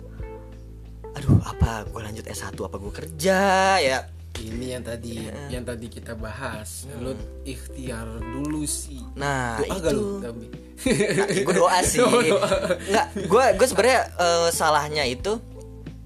aduh 1.10 1.42
apa 1.42 1.86
gue 1.90 2.00
lanjut 2.02 2.24
S1 2.26 2.54
apa 2.54 2.76
gue 2.78 2.92
kerja? 2.94 3.38
Ya 3.78 3.98
ini 4.40 4.72
yang 4.72 4.84
tadi 4.84 5.28
yang 5.52 5.64
tadi 5.64 5.86
kita 5.92 6.16
bahas. 6.16 6.88
Lu 6.96 7.12
ikhtiar 7.44 8.08
dulu 8.20 8.64
sih. 8.64 9.04
Nah 9.16 9.60
doa 9.60 9.76
gak 9.76 9.92
itu. 9.92 10.00
Lu 10.00 10.20
Gambi? 10.22 10.46
nah, 10.80 11.28
gue 11.28 11.54
doa 11.54 11.78
sih. 11.84 12.00
Nggak 12.90 13.06
gue 13.28 13.44
gue 13.60 13.66
sebenarnya 13.68 14.02
eh, 14.16 14.48
salahnya 14.54 15.04
itu 15.04 15.36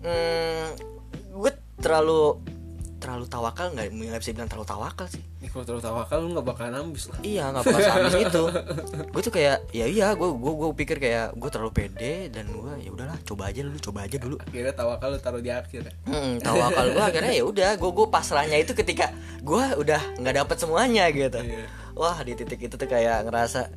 hmm, 0.04 0.64
gue 1.34 1.52
terlalu 1.80 2.38
terlalu 3.04 3.28
tawakal 3.28 3.68
nggak 3.76 3.92
nggak 3.92 4.20
bisa 4.24 4.32
bilang 4.32 4.48
terlalu 4.48 4.64
tawakal 4.64 5.06
sih. 5.12 5.20
Nih, 5.44 5.52
kalau 5.52 5.64
terlalu 5.68 5.82
tawakal 5.84 6.16
lu 6.24 6.28
gak 6.40 6.46
bakalan 6.48 6.74
ambis 6.80 7.04
lah. 7.12 7.20
Iya 7.20 7.44
nggak 7.52 7.64
bakal 7.68 7.90
habis 7.92 8.16
itu 8.32 8.44
gue 9.12 9.22
tuh 9.28 9.32
kayak 9.36 9.56
ya 9.76 9.84
iya 9.84 10.06
gue 10.16 10.28
gue 10.32 10.52
gue 10.56 10.68
pikir 10.72 10.96
kayak 10.96 11.36
gue 11.36 11.50
terlalu 11.52 11.72
pede 11.76 12.32
dan 12.32 12.48
gue 12.48 12.72
ya 12.80 12.88
udahlah 12.88 13.20
coba 13.28 13.52
aja 13.52 13.60
dulu 13.60 13.76
coba 13.76 13.98
aja 14.08 14.16
dulu. 14.16 14.36
Akhirnya 14.40 14.72
tawakal 14.72 15.08
lu 15.12 15.18
taruh 15.20 15.42
di 15.44 15.52
akhir 15.52 15.80
ya? 15.84 15.92
Hmm, 16.08 16.40
tawakal 16.40 16.86
gue 16.96 17.04
akhirnya 17.04 17.32
ya 17.36 17.44
udah 17.44 17.70
gue 17.76 17.90
gue 17.92 18.06
pasrahnya 18.08 18.56
itu 18.56 18.72
ketika 18.72 19.12
gue 19.44 19.64
udah 19.76 20.00
nggak 20.16 20.34
dapet 20.40 20.56
semuanya 20.56 21.04
gitu. 21.12 21.36
Iya. 21.44 21.68
wah 21.94 22.18
di 22.26 22.34
titik 22.34 22.58
itu 22.58 22.74
tuh 22.74 22.90
kayak 22.90 23.22
ngerasa 23.28 23.70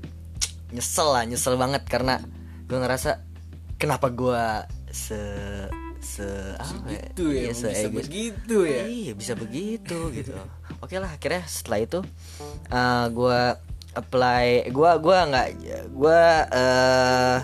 nyesel 0.73 1.13
lah 1.13 1.23
nyesel 1.27 1.53
banget 1.53 1.83
karena 1.85 2.17
gue 2.65 2.77
ngerasa 2.81 3.21
kenapa 3.77 4.09
gue 4.09 4.41
se 4.89 5.19
se 6.07 6.55
apa 6.55 6.87
ya, 6.87 7.03
ya 7.11 7.51
Iya, 7.51 7.51
bisa 7.51 7.89
begitu 7.91 8.57
ya. 8.63 8.83
Iya 8.87 9.11
bisa 9.13 9.33
begitu 9.35 9.97
gitu. 10.15 10.31
Oke 10.79 10.95
lah 11.03 11.11
akhirnya 11.11 11.43
setelah 11.43 11.83
itu 11.83 11.99
eh 12.71 13.05
gue 13.11 13.39
apply 13.97 14.71
gue 14.71 14.91
gua 15.03 15.17
nggak 15.27 15.47
gue 15.91 16.21
eh 16.53 17.37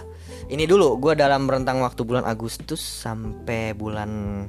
ini 0.53 0.63
dulu 0.69 1.01
gue 1.01 1.13
dalam 1.17 1.49
rentang 1.49 1.83
waktu 1.83 2.05
bulan 2.05 2.23
Agustus 2.23 2.79
sampai 2.79 3.73
bulan 3.73 4.45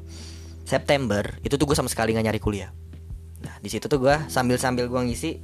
September 0.65 1.25
itu 1.43 1.55
tuh 1.59 1.67
gue 1.67 1.77
sama 1.77 1.91
sekali 1.91 2.15
nggak 2.15 2.27
nyari 2.31 2.41
kuliah. 2.41 2.71
Nah 3.45 3.57
di 3.61 3.69
situ 3.69 3.91
tuh 3.91 3.99
gue 3.99 4.17
sambil 4.31 4.57
sambil 4.57 4.87
gue 4.89 5.01
ngisi 5.01 5.37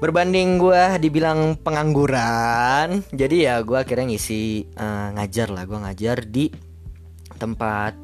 berbanding 0.00 0.56
gue 0.56 0.82
dibilang 0.96 1.60
pengangguran 1.60 3.04
jadi 3.12 3.36
ya 3.36 3.54
gue 3.60 3.76
akhirnya 3.76 4.14
ngisi 4.14 4.68
eh, 4.72 5.08
ngajar 5.16 5.48
lah. 5.52 5.64
Gue 5.68 5.78
ngajar 5.80 6.24
di 6.24 6.69
tempat 7.40 7.96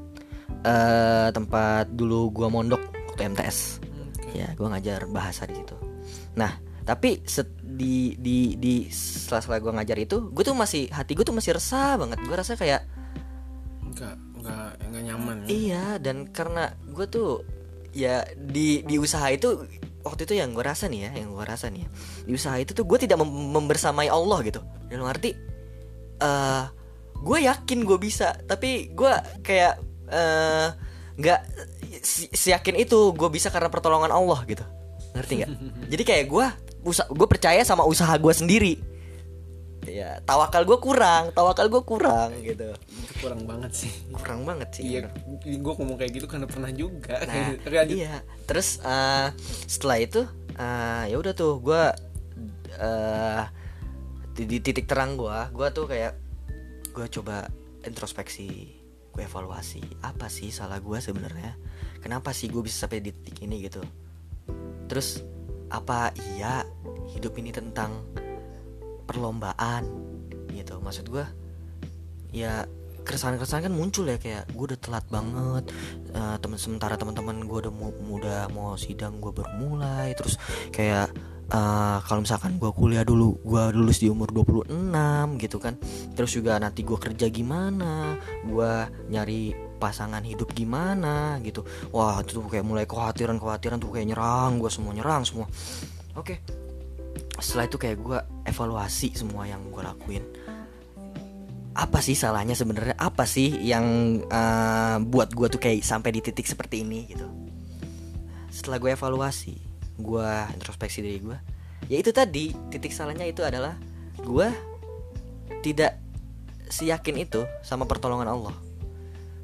eh 0.65 1.29
tempat 1.31 1.93
dulu 1.93 2.33
gua 2.33 2.49
mondok 2.49 2.81
waktu 3.13 3.29
MTS 3.37 3.85
ya 4.33 4.49
gua 4.57 4.73
ngajar 4.73 5.05
bahasa 5.13 5.45
di 5.45 5.55
situ. 5.55 5.77
Nah 6.41 6.67
tapi 6.87 7.19
set, 7.27 7.51
di 7.61 8.15
di 8.15 8.55
di 8.55 8.87
setelah 8.95 9.43
setelah 9.43 9.59
gue 9.59 9.73
ngajar 9.75 9.99
itu 9.99 10.31
gue 10.31 10.45
tuh 10.47 10.55
masih 10.55 10.87
hati 10.95 11.19
gue 11.19 11.27
tuh 11.27 11.35
masih 11.35 11.59
resah 11.59 11.99
banget. 11.99 12.23
Gue 12.23 12.37
rasa 12.39 12.55
kayak 12.55 12.87
enggak 13.83 14.15
enggak 14.39 14.71
enggak 14.87 15.03
nyaman 15.03 15.37
ya. 15.43 15.47
iya 15.51 15.85
dan 15.99 16.31
karena 16.31 16.71
gue 16.87 17.07
tuh 17.11 17.43
ya 17.91 18.23
di 18.39 18.87
di 18.87 18.97
usaha 19.03 19.27
itu 19.35 19.67
waktu 20.07 20.31
itu 20.31 20.39
yang 20.39 20.55
gue 20.55 20.63
rasa 20.63 20.87
nih 20.87 21.11
ya 21.11 21.27
yang 21.27 21.35
gue 21.35 21.43
rasa 21.43 21.67
nih 21.75 21.83
ya, 21.83 21.89
di 22.23 22.33
usaha 22.39 22.55
itu 22.55 22.71
tuh 22.71 22.87
gue 22.87 22.99
tidak 23.03 23.19
mem- 23.19 23.51
membersamai 23.51 24.07
Allah 24.07 24.39
gitu. 24.47 24.63
Dalam 24.87 25.11
arti 25.11 25.35
eh 26.23 26.65
gue 27.23 27.39
yakin 27.47 27.85
gue 27.85 27.99
bisa 28.01 28.37
tapi 28.45 28.93
gue 28.93 29.13
kayak 29.43 29.81
eh, 30.11 30.69
nggak 31.17 31.41
si, 32.05 32.49
yakin 32.53 32.77
itu 32.77 33.13
gue 33.17 33.29
bisa 33.33 33.49
karena 33.49 33.73
pertolongan 33.73 34.13
Allah 34.13 34.41
gitu. 34.47 34.65
Ngerti 35.17 35.33
nggak? 35.43 35.51
Jadi 35.93 36.03
kayak 36.05 36.25
gue 36.29 36.47
usaha 36.87 37.09
gue 37.11 37.27
percaya 37.27 37.63
sama 37.67 37.83
usaha 37.89 38.13
gue 38.15 38.35
sendiri. 38.35 38.75
Ya 39.87 40.19
tawakal 40.27 40.67
gue 40.67 40.79
kurang 40.83 41.31
tawakal 41.33 41.71
gue 41.71 41.83
kurang 41.83 42.31
gitu. 42.43 42.75
Itu 42.75 43.13
kurang 43.23 43.47
banget 43.47 43.73
sih. 43.75 43.93
Kurang 44.13 44.41
banget 44.45 44.69
sih 44.77 44.83
iya 44.87 45.01
gue 45.43 45.73
ngomong 45.79 45.97
kayak 45.99 46.13
gitu 46.21 46.27
karena 46.27 46.47
pernah 46.47 46.71
juga. 46.75 47.23
Nah, 47.23 47.55
iya. 47.91 48.21
Terus 48.45 48.83
eh, 48.83 49.29
setelah 49.67 49.99
itu 50.03 50.23
eh, 50.59 51.03
ya 51.11 51.17
udah 51.17 51.33
tuh 51.33 51.59
gue 51.63 51.83
di, 54.37 54.45
di 54.45 54.59
titik 54.61 54.85
terang 54.85 55.17
gue, 55.17 55.39
gue 55.57 55.69
tuh 55.73 55.89
kayak 55.89 56.26
gue 56.97 57.07
coba 57.21 57.45
introspeksi, 57.85 58.73
gue 59.13 59.23
evaluasi 59.23 59.85
apa 60.01 60.33
sih 60.33 60.49
salah 60.49 60.81
gue 60.81 60.97
sebenarnya, 60.97 61.53
kenapa 62.01 62.33
sih 62.33 62.49
gue 62.49 62.65
bisa 62.65 62.89
sampai 62.89 63.05
di 63.05 63.13
titik 63.13 63.45
ini 63.45 63.69
gitu. 63.69 63.85
Terus 64.89 65.21
apa 65.69 66.17
iya 66.33 66.65
hidup 67.13 67.37
ini 67.37 67.53
tentang 67.53 68.01
perlombaan 69.05 69.85
gitu, 70.57 70.81
maksud 70.81 71.13
gue 71.13 71.27
ya 72.33 72.65
keresahan-keresahan 73.07 73.71
kan 73.71 73.75
muncul 73.77 74.03
ya 74.11 74.19
kayak 74.19 74.51
gue 74.51 74.65
udah 74.75 74.81
telat 74.83 75.07
banget 75.07 75.65
eh, 76.11 76.37
temen 76.43 76.59
sementara 76.59 76.99
teman-teman 76.99 77.47
gue 77.47 77.59
udah 77.69 77.73
mau 77.73 77.95
udah 77.95 78.51
mau 78.51 78.75
sidang 78.75 79.23
gue 79.23 79.31
baru 79.31 79.53
mulai 79.63 80.11
terus 80.19 80.35
kayak 80.75 81.15
eh, 81.47 81.99
kalau 82.03 82.21
misalkan 82.23 82.59
gue 82.59 82.71
kuliah 82.75 83.07
dulu 83.07 83.39
gue 83.43 83.63
lulus 83.75 84.03
di 84.03 84.11
umur 84.11 84.31
26 84.35 85.43
gitu 85.43 85.57
kan. 85.63 85.79
Terus 86.15 86.31
juga 86.35 86.59
nanti 86.59 86.83
gue 86.83 86.99
kerja 86.99 87.27
gimana 87.31 88.19
gue 88.43 88.73
nyari 89.11 89.55
pasangan 89.79 90.23
hidup 90.25 90.51
gimana 90.57 91.39
gitu. 91.45 91.63
Wah 91.95 92.19
itu 92.23 92.41
tuh 92.41 92.49
kayak 92.51 92.67
mulai 92.67 92.85
kekhawatiran 92.89 93.39
kekhawatiran 93.39 93.79
tuh 93.79 93.91
kayak 93.95 94.07
nyerang 94.15 94.59
gue 94.59 94.71
semua 94.73 94.93
nyerang 94.97 95.23
semua. 95.23 95.47
Oke. 96.19 96.43
Setelah 97.37 97.69
itu 97.69 97.77
kayak 97.77 97.97
gue 98.01 98.19
evaluasi 98.49 99.13
semua 99.15 99.45
yang 99.45 99.61
gue 99.69 99.83
lakuin. 99.85 100.25
Apa 101.77 102.01
sih 102.01 102.17
salahnya 102.17 102.57
sebenarnya? 102.57 102.97
Apa 102.97 103.29
sih 103.29 103.53
yang 103.61 103.85
eh, 104.25 104.97
buat 105.05 105.31
gue 105.31 105.47
tuh 105.53 105.61
kayak 105.61 105.85
sampai 105.85 106.11
di 106.11 106.25
titik 106.25 106.49
seperti 106.49 106.83
ini 106.83 107.05
gitu? 107.07 107.29
Setelah 108.49 108.81
gue 108.81 108.91
evaluasi 108.97 109.76
gue 109.97 110.31
introspeksi 110.53 111.01
diri 111.01 111.19
gue 111.21 111.39
ya 111.89 111.97
itu 111.97 112.11
tadi 112.13 112.53
titik 112.69 112.93
salahnya 112.93 113.25
itu 113.25 113.41
adalah 113.41 113.77
gue 114.21 114.49
tidak 115.63 115.99
seyakin 116.67 117.23
itu 117.23 117.47
sama 117.63 117.87
pertolongan 117.87 118.27
Allah. 118.27 118.57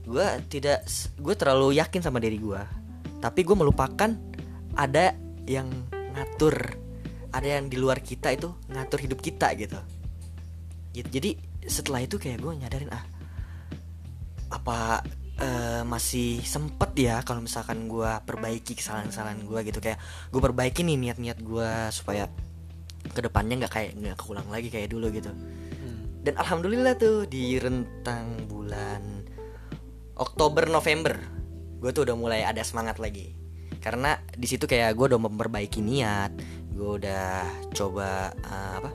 Gue 0.03 0.27
tidak 0.51 0.83
gue 1.23 1.35
terlalu 1.39 1.79
yakin 1.79 2.03
sama 2.03 2.19
diri 2.19 2.39
gue 2.39 2.63
tapi 3.23 3.47
gue 3.47 3.55
melupakan 3.55 4.11
ada 4.75 5.15
yang 5.47 5.71
ngatur 6.19 6.75
ada 7.33 7.49
yang 7.49 7.71
di 7.71 7.79
luar 7.79 8.03
kita 8.03 8.35
itu 8.35 8.51
ngatur 8.75 8.99
hidup 8.99 9.23
kita 9.23 9.55
gitu. 9.55 9.79
Jadi 10.93 11.39
setelah 11.65 12.03
itu 12.03 12.19
kayak 12.19 12.43
gue 12.43 12.53
nyadarin 12.59 12.91
ah 12.91 13.05
apa 14.53 15.01
eh, 15.43 15.83
masih 15.83 16.39
sempet 16.47 16.95
ya 16.95 17.21
kalau 17.27 17.43
misalkan 17.43 17.91
gue 17.91 18.11
perbaiki 18.23 18.79
kesalahan-kesalahan 18.79 19.43
gue 19.43 19.61
gitu. 19.67 19.79
Kayak 19.83 19.99
gue 20.31 20.41
perbaiki 20.41 20.87
nih 20.87 20.97
niat-niat 20.97 21.39
gue 21.43 21.71
supaya 21.91 22.31
ke 23.03 23.21
depannya 23.21 23.67
nggak 23.67 23.73
kayak 23.75 23.91
nggak 23.99 24.17
keulang 24.23 24.49
lagi 24.49 24.71
kayak 24.71 24.89
dulu 24.95 25.11
gitu. 25.11 25.35
Hmm. 25.83 26.23
dan 26.23 26.39
alhamdulillah 26.39 26.95
tuh 26.95 27.27
di 27.27 27.59
rentang 27.59 28.47
bulan 28.47 29.27
Oktober 30.15 30.71
November 30.71 31.19
gue 31.83 31.91
tuh 31.91 32.07
udah 32.07 32.15
mulai 32.15 32.41
ada 32.47 32.63
semangat 32.63 33.03
lagi. 33.03 33.35
Karena 33.83 34.15
di 34.31 34.47
situ 34.47 34.71
kayak 34.71 34.95
gue 34.95 35.11
udah 35.11 35.19
memperbaiki 35.19 35.83
niat 35.83 36.63
gue 36.73 36.91
udah 37.03 37.45
coba 37.77 38.33
eh, 38.33 38.73
apa 38.81 38.91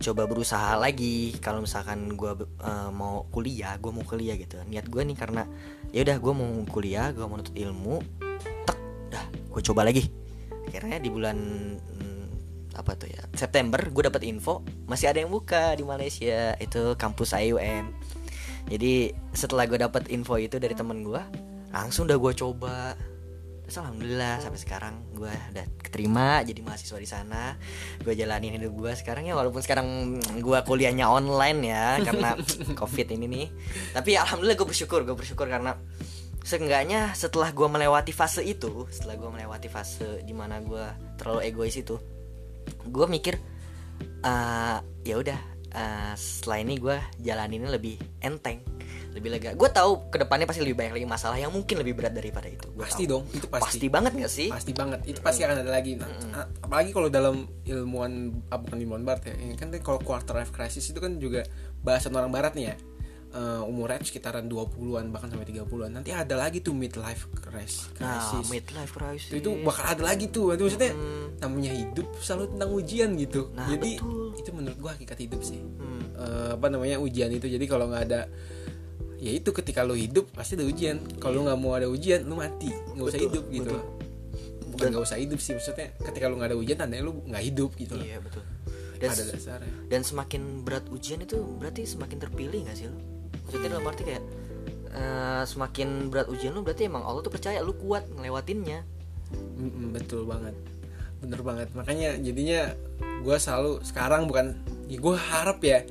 coba 0.00 0.26
berusaha 0.26 0.78
lagi. 0.78 1.36
Kalau 1.38 1.62
misalkan 1.62 2.14
gue 2.14 2.32
mau 2.94 3.26
kuliah 3.30 3.76
gue 3.78 3.90
mau 3.90 4.04
kuliah 4.06 4.38
gitu. 4.38 4.58
Niat 4.66 4.88
gue 4.88 5.02
nih 5.02 5.16
karena 5.18 5.46
ya 5.94 6.02
udah 6.02 6.16
gue 6.18 6.32
mau 6.32 6.50
kuliah 6.70 7.10
gue 7.14 7.24
mau 7.26 7.38
nuntut 7.38 7.54
ilmu 7.54 8.02
tek 8.66 8.78
dah 9.10 9.24
gue 9.30 9.62
coba 9.72 9.86
lagi. 9.86 10.06
Akhirnya 10.64 10.98
di 10.98 11.10
bulan 11.12 11.38
hmm, 11.78 12.14
apa 12.74 12.98
tuh 12.98 13.08
ya 13.08 13.22
September 13.38 13.78
gue 13.78 14.02
dapat 14.02 14.26
info 14.26 14.66
masih 14.90 15.10
ada 15.10 15.22
yang 15.22 15.30
buka 15.30 15.78
di 15.78 15.86
Malaysia 15.86 16.58
itu 16.58 16.98
kampus 16.98 17.32
IUM 17.38 17.94
jadi 18.66 19.14
setelah 19.30 19.64
gue 19.70 19.78
dapat 19.78 20.10
info 20.10 20.34
itu 20.36 20.58
dari 20.58 20.74
temen 20.74 21.06
gue 21.06 21.22
langsung 21.70 22.10
udah 22.10 22.18
gue 22.18 22.32
coba 22.34 22.98
Terus 23.64 23.80
alhamdulillah 23.80 24.44
sampai 24.44 24.60
sekarang 24.60 24.94
gue 25.16 25.32
udah 25.32 25.66
keterima 25.80 26.44
jadi 26.44 26.60
mahasiswa 26.60 26.98
di 27.00 27.08
sana. 27.08 27.56
Gue 28.04 28.12
jalanin 28.12 28.60
hidup 28.60 28.76
gue 28.76 28.92
sekarang 28.92 29.24
ya 29.24 29.32
walaupun 29.32 29.64
sekarang 29.64 30.20
gue 30.40 30.58
kuliahnya 30.68 31.08
online 31.08 31.60
ya 31.64 31.98
karena 32.04 32.36
covid 32.80 33.08
ini 33.16 33.26
nih. 33.26 33.46
Tapi 33.96 34.20
alhamdulillah 34.20 34.56
gue 34.60 34.68
bersyukur 34.68 35.02
gue 35.08 35.16
bersyukur 35.16 35.48
karena 35.48 35.80
seenggaknya 36.44 37.16
setelah 37.16 37.56
gue 37.56 37.64
melewati 37.64 38.12
fase 38.12 38.44
itu 38.44 38.84
setelah 38.92 39.16
gue 39.16 39.30
melewati 39.32 39.68
fase 39.72 40.20
di 40.28 40.36
mana 40.36 40.60
gue 40.60 41.16
terlalu 41.16 41.48
egois 41.48 41.72
itu 41.72 41.96
gue 42.84 43.06
mikir 43.08 43.40
eh, 44.20 44.78
ya 45.08 45.14
udah 45.16 45.40
eh, 45.72 46.12
setelah 46.20 46.58
ini 46.60 46.76
gue 46.76 46.96
jalaninnya 47.24 47.72
lebih 47.72 47.96
enteng 48.20 48.60
lebih 49.14 49.30
lega. 49.30 49.54
Gue 49.54 49.70
tahu 49.70 50.10
ke 50.10 50.18
depannya 50.18 50.44
pasti 50.44 50.60
lebih 50.60 50.74
banyak 50.74 50.92
lagi 50.98 51.06
masalah 51.06 51.38
yang 51.38 51.54
mungkin 51.54 51.78
lebih 51.78 51.94
berat 51.94 52.12
daripada 52.12 52.50
itu. 52.50 52.66
Gua 52.74 52.82
Pasti 52.84 53.06
tahu. 53.06 53.12
dong, 53.14 53.24
itu 53.30 53.46
pasti. 53.46 53.64
pasti 53.78 53.86
banget 53.86 54.12
gak 54.18 54.32
sih? 54.32 54.48
Pasti 54.50 54.72
banget. 54.74 55.00
Itu 55.06 55.20
pasti 55.22 55.40
akan 55.46 55.56
ada 55.62 55.70
lagi. 55.70 55.94
Nah, 55.94 56.10
a- 56.34 56.50
apalagi 56.66 56.90
kalau 56.90 57.06
dalam 57.06 57.46
ilmuwan 57.62 58.34
ah, 58.50 58.58
bukan 58.58 58.78
ilmuwan 58.82 59.06
barat 59.06 59.30
ya 59.30 59.34
ini 59.38 59.54
kan 59.54 59.70
kalau 59.78 60.02
quarter 60.02 60.34
life 60.34 60.50
crisis 60.50 60.90
itu 60.90 60.98
kan 60.98 61.16
juga 61.22 61.46
bahasan 61.80 62.10
orang 62.18 62.34
barat 62.34 62.58
nih 62.58 62.74
ya. 62.74 62.76
Eh, 63.34 63.62
umurnya 63.66 63.98
sekitaran 63.98 64.46
20-an 64.46 65.10
bahkan 65.10 65.26
sampai 65.26 65.42
30-an 65.50 65.90
nanti 65.90 66.14
ada 66.14 66.38
lagi 66.38 66.62
tuh 66.62 66.70
midlife 66.70 67.26
crisis. 67.34 67.90
Nah 67.98 68.30
midlife 68.46 68.94
crisis. 68.94 69.34
Itu 69.34 69.58
bakal 69.58 69.90
ada 69.90 70.02
lagi 70.06 70.30
tuh. 70.30 70.54
Itu 70.54 70.70
maksudnya 70.70 70.94
namanya 71.42 71.74
hidup 71.74 72.14
selalu 72.22 72.54
tentang 72.54 72.70
ujian 72.70 73.10
gitu. 73.18 73.50
Nah, 73.50 73.66
jadi 73.66 73.98
betul. 73.98 74.38
itu 74.38 74.50
menurut 74.54 74.78
gua 74.78 74.90
hakikat 74.94 75.18
hidup 75.18 75.42
sih. 75.42 75.58
Hmm. 75.58 76.14
Eh, 76.14 76.50
apa 76.54 76.66
namanya 76.70 77.02
ujian 77.02 77.26
itu. 77.34 77.50
Jadi 77.50 77.66
kalau 77.66 77.90
nggak 77.90 78.02
ada 78.06 78.30
ya 79.18 79.30
itu 79.30 79.50
ketika 79.50 79.82
lo 79.86 79.94
hidup 79.94 80.30
pasti 80.34 80.54
ada 80.58 80.66
ujian. 80.66 80.98
Kalau 81.18 81.44
nggak 81.46 81.58
mau 81.58 81.74
ada 81.74 81.86
ujian 81.86 82.26
lo 82.26 82.38
mati. 82.38 82.70
Nggak 82.94 83.06
usah 83.08 83.18
Betul, 83.20 83.28
hidup 83.30 83.44
gitu 83.50 83.74
betul. 83.74 83.82
bukan 84.74 84.86
nggak 84.90 85.04
usah 85.06 85.18
hidup 85.22 85.38
sih 85.38 85.52
maksudnya 85.54 85.88
ketika 86.02 86.26
lo 86.26 86.34
nggak 86.34 86.50
ada 86.50 86.58
ujian 86.58 86.76
tandanya 86.76 87.06
lo 87.06 87.14
nggak 87.30 87.44
hidup 87.46 87.70
gitu 87.78 87.94
iya 88.02 88.18
betul. 88.18 88.42
Dan, 88.98 89.10
ada 89.14 89.22
dasarnya. 89.30 89.72
dan 89.86 90.00
semakin 90.02 90.42
berat 90.66 90.86
ujian 90.90 91.22
itu 91.22 91.38
berarti 91.62 91.86
semakin 91.86 92.18
terpilih 92.18 92.66
gak 92.66 92.74
sih 92.78 92.86
lo 92.90 92.98
maksudnya 93.46 93.68
dalam 93.70 93.86
arti 93.86 94.02
kayak 94.02 94.24
eh, 94.94 95.42
semakin 95.46 96.10
berat 96.10 96.26
ujian 96.26 96.50
lo 96.56 96.66
berarti 96.66 96.90
emang 96.90 97.06
Allah 97.06 97.22
tuh 97.22 97.30
percaya 97.30 97.62
lu 97.62 97.74
kuat 97.78 98.06
ngelewatinnya. 98.10 98.82
Mm-mm, 99.58 99.94
betul 99.94 100.26
banget. 100.26 100.54
Bener 101.22 101.40
banget. 101.42 101.68
Makanya 101.74 102.18
jadinya 102.18 102.72
gue 103.22 103.36
selalu 103.38 103.82
sekarang 103.86 104.26
bukan 104.26 104.58
ya 104.90 104.98
gue 104.98 105.14
harap 105.14 105.58
ya 105.62 105.86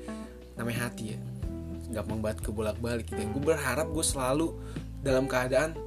namanya 0.56 0.88
hati 0.90 1.16
ya 1.16 1.18
gampang 1.94 2.20
banget 2.20 2.42
ke 2.42 2.50
bolak 2.50 2.78
balik 2.82 3.08
gitu. 3.08 3.22
Gue 3.22 3.54
berharap 3.54 3.88
gue 3.94 4.06
selalu 4.06 4.58
dalam 5.06 5.30
keadaan 5.30 5.78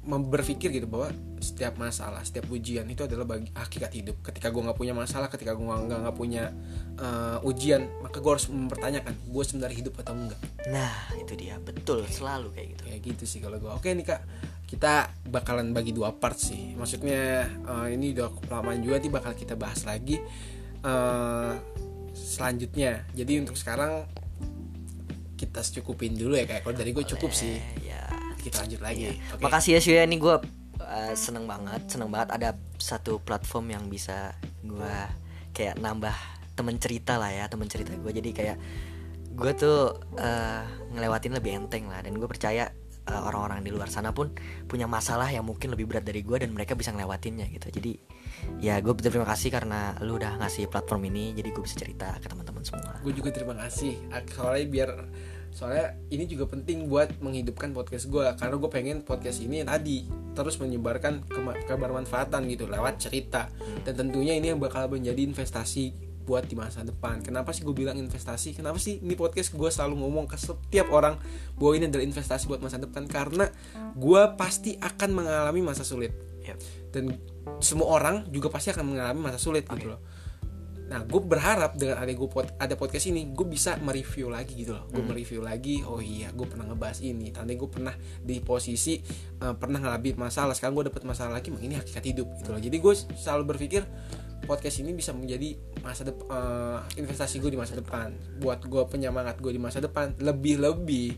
berpikir 0.00 0.72
gitu 0.72 0.88
bahwa 0.88 1.12
setiap 1.40 1.80
masalah 1.80 2.20
setiap 2.20 2.48
ujian 2.52 2.84
itu 2.88 3.04
adalah 3.04 3.24
bagi 3.24 3.48
hakikat 3.52 3.92
hidup. 3.96 4.16
Ketika 4.24 4.52
gue 4.52 4.60
nggak 4.64 4.76
punya 4.76 4.92
masalah 4.96 5.28
ketika 5.32 5.56
gue 5.56 5.64
nggak 5.64 6.00
nggak 6.08 6.16
punya 6.16 6.52
eh, 7.00 7.48
ujian 7.48 7.88
maka 8.04 8.20
gue 8.20 8.32
harus 8.32 8.48
mempertanyakan 8.48 9.12
gue 9.28 9.44
sebenarnya 9.44 9.76
hidup 9.84 9.94
atau 10.00 10.14
enggak? 10.16 10.40
Nah 10.68 10.96
itu 11.16 11.32
dia. 11.36 11.56
Betul 11.60 12.04
selalu 12.08 12.52
kayak 12.56 12.68
gitu. 12.76 12.82
Kayak 12.88 13.00
gitu 13.12 13.24
sih 13.28 13.40
kalau 13.40 13.56
gue 13.56 13.72
oke 13.72 13.88
nih 13.88 14.06
kak. 14.06 14.22
Kita 14.70 15.10
bakalan 15.26 15.74
bagi 15.74 15.90
dua 15.90 16.14
part 16.14 16.36
sih. 16.36 16.76
Maksudnya 16.76 17.48
eh, 17.48 17.86
ini 17.96 18.16
udah 18.16 18.28
kelamaan 18.48 18.80
juga 18.80 19.00
nih 19.00 19.12
bakal 19.12 19.32
kita 19.36 19.56
bahas 19.56 19.84
lagi 19.84 20.20
eh 20.80 21.52
selanjutnya. 22.16 23.04
Jadi 23.16 23.32
untuk 23.40 23.56
sekarang 23.56 24.04
kita 25.40 25.64
cukupin 25.80 26.12
dulu 26.12 26.36
ya 26.36 26.44
kayak 26.44 26.68
kalau 26.68 26.76
dari 26.76 26.92
gue 26.92 27.04
cukup 27.16 27.32
sih. 27.32 27.56
Ya 27.80 28.04
kita 28.44 28.64
lanjut 28.64 28.80
lagi 28.84 29.16
Oke. 29.32 29.40
Makasih 29.40 29.76
ya 29.76 29.80
Shuya 29.80 30.02
ini 30.04 30.20
gue 30.20 30.36
uh, 30.80 31.12
seneng 31.16 31.48
banget, 31.48 31.88
seneng 31.88 32.12
banget 32.12 32.36
ada 32.36 32.52
satu 32.76 33.16
platform 33.24 33.72
yang 33.72 33.84
bisa 33.88 34.36
gue 34.60 34.96
kayak 35.56 35.80
nambah 35.80 36.12
temen 36.52 36.76
cerita 36.76 37.16
lah 37.16 37.32
ya, 37.32 37.48
temen 37.48 37.68
cerita 37.72 37.96
gue. 37.96 38.12
Jadi 38.12 38.30
kayak 38.36 38.56
gue 39.32 39.52
tuh 39.56 39.96
uh, 40.20 40.64
ngelewatin 40.92 41.32
lebih 41.40 41.56
enteng 41.56 41.88
lah, 41.88 42.04
dan 42.04 42.12
gue 42.12 42.28
percaya 42.28 42.68
uh, 43.08 43.22
orang-orang 43.28 43.64
di 43.64 43.70
luar 43.72 43.88
sana 43.88 44.12
pun 44.12 44.34
punya 44.68 44.84
masalah 44.84 45.30
yang 45.30 45.46
mungkin 45.46 45.72
lebih 45.72 45.88
berat 45.88 46.04
dari 46.04 46.20
gue 46.20 46.36
dan 46.40 46.50
mereka 46.52 46.76
bisa 46.76 46.92
ngelewatinnya 46.92 47.48
gitu. 47.54 47.68
Jadi 47.72 47.92
ya 48.60 48.80
gue 48.80 48.92
berterima 48.92 49.28
kasih 49.28 49.52
karena 49.52 49.96
lu 50.04 50.16
udah 50.16 50.40
ngasih 50.40 50.68
platform 50.68 51.08
ini, 51.12 51.36
jadi 51.36 51.48
gue 51.52 51.62
bisa 51.64 51.76
cerita 51.76 52.16
ke 52.20 52.26
teman-teman 52.28 52.64
semua. 52.64 52.92
gue 53.00 53.12
juga 53.16 53.32
terima 53.32 53.56
kasih 53.56 53.96
soalnya 54.36 54.66
biar 54.68 54.90
soalnya 55.50 55.98
ini 56.14 56.24
juga 56.30 56.46
penting 56.46 56.86
buat 56.86 57.18
menghidupkan 57.18 57.74
podcast 57.74 58.06
gue 58.06 58.22
karena 58.38 58.54
gue 58.54 58.70
pengen 58.70 58.98
podcast 59.02 59.42
ini 59.42 59.66
tadi 59.66 60.06
terus 60.36 60.60
menyebarkan 60.62 61.26
kema- 61.26 61.58
kebermanfaatan 61.66 62.46
gitu 62.46 62.70
lewat 62.70 63.02
cerita 63.02 63.50
dan 63.82 63.94
tentunya 63.98 64.38
ini 64.38 64.54
yang 64.54 64.62
bakal 64.62 64.86
menjadi 64.86 65.26
investasi 65.26 66.09
buat 66.24 66.46
di 66.46 66.54
masa 66.54 66.84
depan 66.84 67.24
kenapa 67.24 67.50
sih 67.50 67.64
gue 67.64 67.72
bilang 67.74 67.96
investasi 67.96 68.54
kenapa 68.54 68.76
sih 68.76 69.00
ini 69.00 69.16
podcast 69.16 69.56
gue 69.56 69.70
selalu 69.72 70.04
ngomong 70.04 70.28
ke 70.28 70.36
setiap 70.36 70.92
orang 70.92 71.16
bahwa 71.56 71.72
ini 71.74 71.88
adalah 71.88 72.04
investasi 72.06 72.46
buat 72.46 72.60
masa 72.60 72.78
depan 72.78 73.08
karena 73.08 73.48
gue 73.96 74.22
pasti 74.36 74.76
akan 74.78 75.10
mengalami 75.16 75.60
masa 75.64 75.82
sulit 75.82 76.12
Yap. 76.40 76.56
dan 76.92 77.16
semua 77.60 78.00
orang 78.00 78.28
juga 78.32 78.48
pasti 78.48 78.72
akan 78.72 78.96
mengalami 78.96 79.20
masa 79.20 79.40
sulit 79.40 79.64
gitu 79.68 79.96
loh 79.96 80.00
Nah, 80.90 81.06
gue 81.06 81.22
berharap 81.22 81.78
dengan 81.78 82.02
ada 82.02 82.10
gue 82.10 82.26
pod, 82.26 82.50
ada 82.58 82.74
podcast 82.74 83.06
ini, 83.14 83.30
gue 83.30 83.46
bisa 83.46 83.78
mereview 83.78 84.26
lagi 84.26 84.58
gitu 84.58 84.74
loh. 84.74 84.90
Gue 84.90 85.06
mereview 85.06 85.38
lagi, 85.38 85.86
oh 85.86 86.02
iya, 86.02 86.34
gue 86.34 86.42
pernah 86.50 86.66
ngebahas 86.66 86.98
ini. 87.06 87.30
Tadi 87.30 87.54
gue 87.54 87.70
pernah 87.70 87.94
di 88.18 88.42
posisi 88.42 88.98
eh, 89.38 89.54
pernah 89.54 89.78
ngalamin 89.78 90.18
masalah. 90.18 90.50
Sekarang 90.50 90.74
gue 90.74 90.90
dapet 90.90 91.06
masalah 91.06 91.38
lagi, 91.38 91.54
ini 91.54 91.78
hakikat 91.78 92.04
hidup 92.10 92.26
gitu 92.42 92.50
loh. 92.50 92.58
Jadi 92.58 92.76
gue 92.82 92.94
selalu 93.14 93.54
berpikir 93.54 93.86
podcast 94.50 94.82
ini 94.82 94.90
bisa 94.90 95.14
menjadi 95.14 95.54
masa 95.86 96.02
depan 96.02 96.82
investasi 96.98 97.38
gue 97.38 97.54
di 97.54 97.60
masa 97.60 97.78
depan. 97.78 98.10
Buat 98.42 98.66
gue 98.66 98.82
penyemangat 98.90 99.38
gue 99.38 99.54
di 99.54 99.62
masa 99.62 99.78
depan. 99.78 100.18
Lebih-lebih 100.18 101.14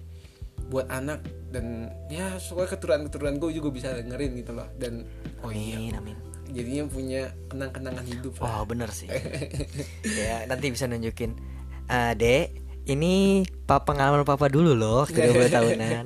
buat 0.68 0.92
anak 0.92 1.24
dan 1.48 1.88
ya 2.12 2.36
soalnya 2.36 2.76
keturunan-keturunan 2.76 3.40
gue 3.40 3.56
juga 3.56 3.72
bisa 3.72 3.96
dengerin 3.96 4.36
gitu 4.36 4.52
loh. 4.52 4.68
Dan 4.76 5.08
oh 5.40 5.48
iya, 5.48 5.96
Amin, 5.96 6.20
jadinya 6.52 6.84
punya 6.92 7.32
kenang-kenangan 7.48 8.04
hidup 8.04 8.36
lah. 8.44 8.60
Oh 8.60 8.64
bener 8.68 8.92
sih 8.92 9.08
Ya 10.20 10.44
nanti 10.44 10.68
bisa 10.68 10.84
nunjukin 10.84 11.32
"Eh, 11.88 12.12
Dek 12.12 12.46
Ini 12.82 13.46
papa 13.64 13.94
pengalaman 13.94 14.26
papa 14.28 14.52
dulu 14.52 14.76
loh 14.76 15.08
Ke 15.08 15.32
20 15.32 15.48
tahunan 15.56 16.04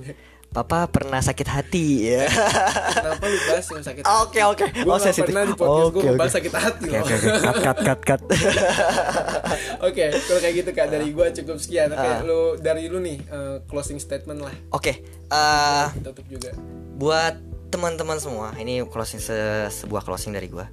Papa 0.56 0.88
pernah 0.88 1.20
sakit 1.20 1.44
hati 1.46 1.84
ya. 2.08 2.24
Kenapa 2.24 3.24
lu 3.24 3.36
bahas 3.44 3.66
yang 3.68 3.84
sakit 3.84 4.02
Oke 4.24 4.40
oke. 4.42 4.64
Gue 4.74 4.88
Oh 4.88 4.96
sensitif. 4.96 5.28
pernah 5.28 5.44
di 5.44 5.52
podcast 5.52 5.84
gue 5.86 6.00
Oke, 6.00 6.08
oke. 6.08 6.16
bahas 6.16 6.32
sakit 6.32 6.52
hati 6.54 6.86
Oke 6.86 6.90
loh. 6.90 7.04
oke 7.04 7.14
oke. 7.14 7.28
Cut 7.60 7.78
cut 7.78 8.00
cut 8.02 8.20
Oke 9.86 10.04
kalau 10.16 10.40
kayak 10.40 10.54
gitu 10.56 10.70
kak 10.72 10.86
Dari 10.88 11.08
gue 11.10 11.26
cukup 11.34 11.56
sekian. 11.58 11.88
Oke 11.90 12.08
Ah. 12.08 12.20
lu 12.22 12.40
Dari 12.56 12.86
lu 12.86 12.98
nih 12.98 13.18
eh, 13.22 13.56
Closing 13.64 13.98
statement 13.98 14.40
lah. 14.40 14.54
Oke 14.70 15.04
eh, 15.26 15.84
Kita 15.92 16.08
tutup 16.10 16.26
juga. 16.26 16.50
Buat 16.96 17.34
teman-teman 17.68 18.16
semua 18.16 18.54
Ini 18.54 18.86
closing 18.86 19.20
se- 19.20 19.68
sebuah 19.70 20.02
closing 20.02 20.32
dari 20.32 20.48
gua. 20.48 20.64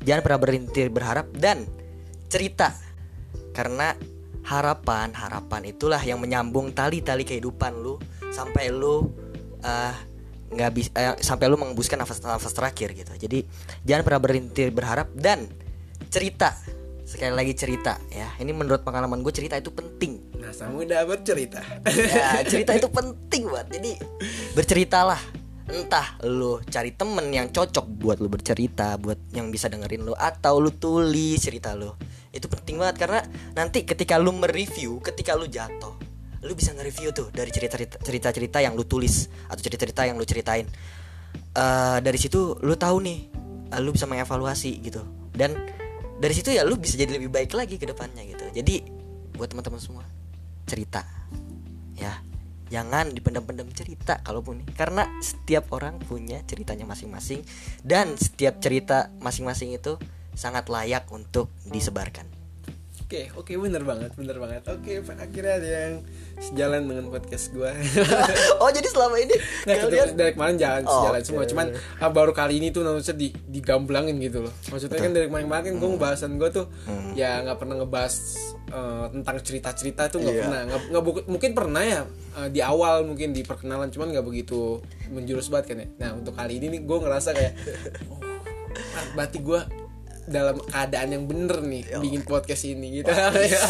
Jangan 0.00 0.20
pernah 0.20 0.40
berhenti 0.40 0.82
berharap 0.88 1.30
Dan 1.30 1.62
cerita. 2.26 2.74
Karena 3.52 3.94
harapan 4.44 5.10
Harapan 5.10 5.62
itulah 5.64 6.00
yang 6.00 6.18
menyambung 6.18 6.72
tali-tali 6.72 7.22
kehidupan 7.22 7.74
lu 7.76 7.98
sampai 8.28 8.68
lu 8.68 9.08
eh, 9.62 9.94
nggak 10.48 10.70
bisa 10.72 10.90
eh, 10.96 11.16
sampai 11.20 11.46
lu 11.46 11.60
mengembuskan 11.60 12.00
nafas 12.00 12.24
nafas 12.24 12.52
terakhir 12.56 12.96
gitu. 12.96 13.12
Jadi 13.16 13.44
jangan 13.84 14.02
pernah 14.04 14.20
berhenti 14.20 14.62
berharap 14.72 15.12
dan 15.12 15.44
cerita. 16.08 16.56
Sekali 17.08 17.32
lagi 17.32 17.56
cerita 17.56 17.96
ya. 18.12 18.28
Ini 18.36 18.52
menurut 18.52 18.84
pengalaman 18.84 19.24
gue 19.24 19.32
cerita 19.32 19.56
itu 19.56 19.72
penting. 19.72 20.20
Masa 20.36 20.68
muda 20.68 21.04
bercerita. 21.08 21.64
ya 21.88 22.40
cerita 22.52 22.76
itu 22.76 22.88
penting 22.88 23.48
banget 23.48 23.80
jadi 23.80 23.92
berceritalah. 24.52 25.20
Entah 25.68 26.16
lu 26.24 26.64
cari 26.64 26.96
temen 26.96 27.28
yang 27.28 27.52
cocok 27.52 27.84
buat 28.00 28.16
lu 28.24 28.32
bercerita 28.32 28.96
buat 28.96 29.20
yang 29.36 29.52
bisa 29.52 29.68
dengerin 29.68 30.04
lu 30.04 30.16
atau 30.16 30.60
lu 30.60 30.72
tulis 30.72 31.36
cerita 31.40 31.76
lu. 31.76 31.92
Itu 32.32 32.48
penting 32.48 32.80
banget 32.80 33.04
karena 33.04 33.20
nanti 33.52 33.84
ketika 33.84 34.16
lu 34.16 34.32
mereview 34.32 35.00
ketika 35.04 35.36
lu 35.36 35.44
jatuh 35.44 36.07
lu 36.48 36.56
bisa 36.56 36.72
nge-review 36.72 37.12
tuh 37.12 37.28
dari 37.28 37.52
cerita-cerita 37.52 38.58
yang 38.64 38.72
lu 38.72 38.88
tulis 38.88 39.28
atau 39.52 39.60
cerita-cerita 39.60 40.08
yang 40.08 40.16
lu 40.16 40.24
ceritain. 40.24 40.64
Eh 41.52 41.98
dari 42.00 42.16
situ 42.16 42.56
lu 42.64 42.74
tahu 42.74 43.04
nih 43.04 43.18
eh, 43.76 43.80
lu 43.84 43.92
bisa 43.92 44.08
mengevaluasi 44.08 44.80
gitu. 44.80 45.04
Dan 45.28 45.52
dari 46.16 46.32
situ 46.32 46.48
ya 46.50 46.64
lu 46.64 46.80
bisa 46.80 46.96
jadi 46.96 47.20
lebih 47.20 47.28
baik 47.28 47.52
lagi 47.52 47.76
ke 47.76 47.84
depannya 47.84 48.24
gitu. 48.24 48.48
Jadi 48.48 48.88
buat 49.36 49.52
teman-teman 49.52 49.78
semua 49.78 50.04
cerita. 50.64 51.04
Ya 51.92 52.16
jangan 52.72 53.12
dipendam-pendam 53.12 53.68
cerita 53.76 54.24
kalaupun 54.24 54.64
nih. 54.64 54.68
Karena 54.72 55.04
setiap 55.20 55.68
orang 55.76 56.00
punya 56.00 56.40
ceritanya 56.48 56.88
masing-masing. 56.88 57.44
Dan 57.84 58.16
setiap 58.16 58.56
cerita 58.64 59.12
masing-masing 59.20 59.76
itu 59.76 60.00
sangat 60.32 60.72
layak 60.72 61.04
untuk 61.12 61.52
disebarkan 61.68 62.37
Oke, 63.08 63.32
oke 63.32 63.56
bener 63.56 63.88
banget, 63.88 64.12
bener 64.12 64.36
banget. 64.36 64.68
Oke, 64.68 65.00
akhirnya 65.00 65.56
ada 65.56 65.64
yang 65.80 65.94
sejalan 66.36 66.84
dengan 66.84 67.08
podcast 67.08 67.56
gua. 67.56 67.72
oh 68.60 68.68
jadi 68.68 68.84
selama 68.84 69.16
ini 69.16 69.32
Nah, 69.64 69.74
kalian 69.80 70.12
dari 70.12 70.36
kemarin 70.36 70.60
jalan 70.60 70.84
Oh, 70.84 70.92
sejalan 70.92 71.16
oke. 71.16 71.24
semua, 71.24 71.44
cuman 71.48 71.66
ah, 72.04 72.12
baru 72.12 72.36
kali 72.36 72.60
ini 72.60 72.68
tuh 72.68 72.84
maksudnya 72.84 73.16
di 73.16 73.28
digamblangin 73.48 74.12
gitu 74.20 74.44
loh. 74.44 74.52
Maksudnya 74.68 75.00
kan 75.00 75.16
dari 75.16 75.24
kemarin-kemarin 75.24 75.64
kan 75.64 75.72
Hmm. 75.72 75.80
gue 75.80 75.90
ngebahasan 75.96 76.30
gue 76.36 76.48
tuh 76.52 76.66
ya 77.16 77.40
nggak 77.40 77.56
pernah 77.56 77.74
ngebahas 77.80 78.14
eh, 78.68 79.06
tentang 79.10 79.36
cerita-cerita 79.40 80.02
tuh 80.12 80.18
nggak 80.20 80.34
Iya. 80.36 80.42
pernah. 80.44 80.60
Nggak, 80.92 81.02
mungkin 81.24 81.50
pernah 81.56 81.82
ya 81.82 82.00
eh, 82.36 82.48
di 82.52 82.60
awal 82.60 83.08
mungkin 83.08 83.32
di 83.32 83.40
perkenalan, 83.40 83.88
cuman 83.88 84.12
nggak 84.12 84.26
begitu 84.26 84.84
menjurus 85.08 85.48
banget 85.48 85.64
kan 85.66 85.76
ya. 85.80 85.88
Nah 85.98 86.10
untuk 86.12 86.36
kali 86.36 86.60
ini 86.60 86.76
nih 86.76 86.80
gue 86.84 86.98
ngerasa 87.00 87.32
kayak, 87.32 87.56
oh, 88.12 88.20
berarti 89.16 89.40
gue 89.40 89.87
dalam 90.28 90.60
keadaan 90.60 91.08
yang 91.16 91.24
bener 91.24 91.58
nih 91.64 91.82
bikin 91.98 92.22
podcast 92.22 92.68
ini 92.68 93.02
gitu. 93.02 93.10
Ya. 93.48 93.64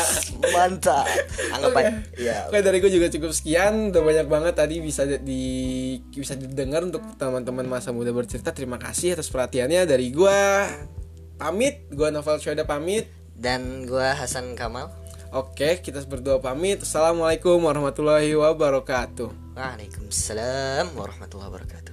mantap. 0.55 1.07
Anggap 1.55 1.71
Oke. 1.71 1.81
aja 1.81 1.93
ya 2.19 2.37
Oke 2.51 2.59
dari 2.65 2.79
gue 2.83 2.91
juga 2.91 3.07
cukup 3.09 3.31
sekian. 3.31 3.95
Udah 3.95 4.03
banyak 4.03 4.27
banget 4.27 4.55
tadi 4.59 4.83
bisa 4.83 5.07
di 5.07 5.45
bisa 6.11 6.35
didengar 6.35 6.83
untuk 6.83 7.03
teman-teman 7.15 7.67
masa 7.67 7.95
muda 7.95 8.11
bercerita. 8.11 8.51
Terima 8.51 8.77
kasih 8.77 9.15
atas 9.15 9.31
perhatiannya. 9.31 9.87
Dari 9.87 10.11
gue 10.11 10.39
Pamit, 11.39 11.87
gue 11.95 12.09
Novel 12.11 12.43
Syuada 12.43 12.67
pamit. 12.67 13.07
Dan 13.39 13.87
gua 13.87 14.19
Hasan 14.19 14.59
Kamal. 14.59 14.91
Oke 15.31 15.79
kita 15.79 16.03
berdua 16.03 16.43
pamit. 16.43 16.83
Assalamualaikum 16.83 17.63
warahmatullahi 17.63 18.35
wabarakatuh. 18.35 19.55
Waalaikumsalam 19.55 20.91
warahmatullahi 20.99 21.47
wabarakatuh 21.47 21.88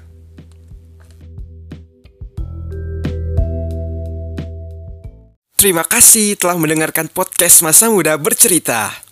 Terima 5.56 5.88
kasih 5.88 6.36
telah 6.36 6.60
mendengarkan 6.60 7.08
podcast 7.08 7.63
Masa 7.63 7.88
Muda 7.88 8.20
Bercerita 8.20 9.05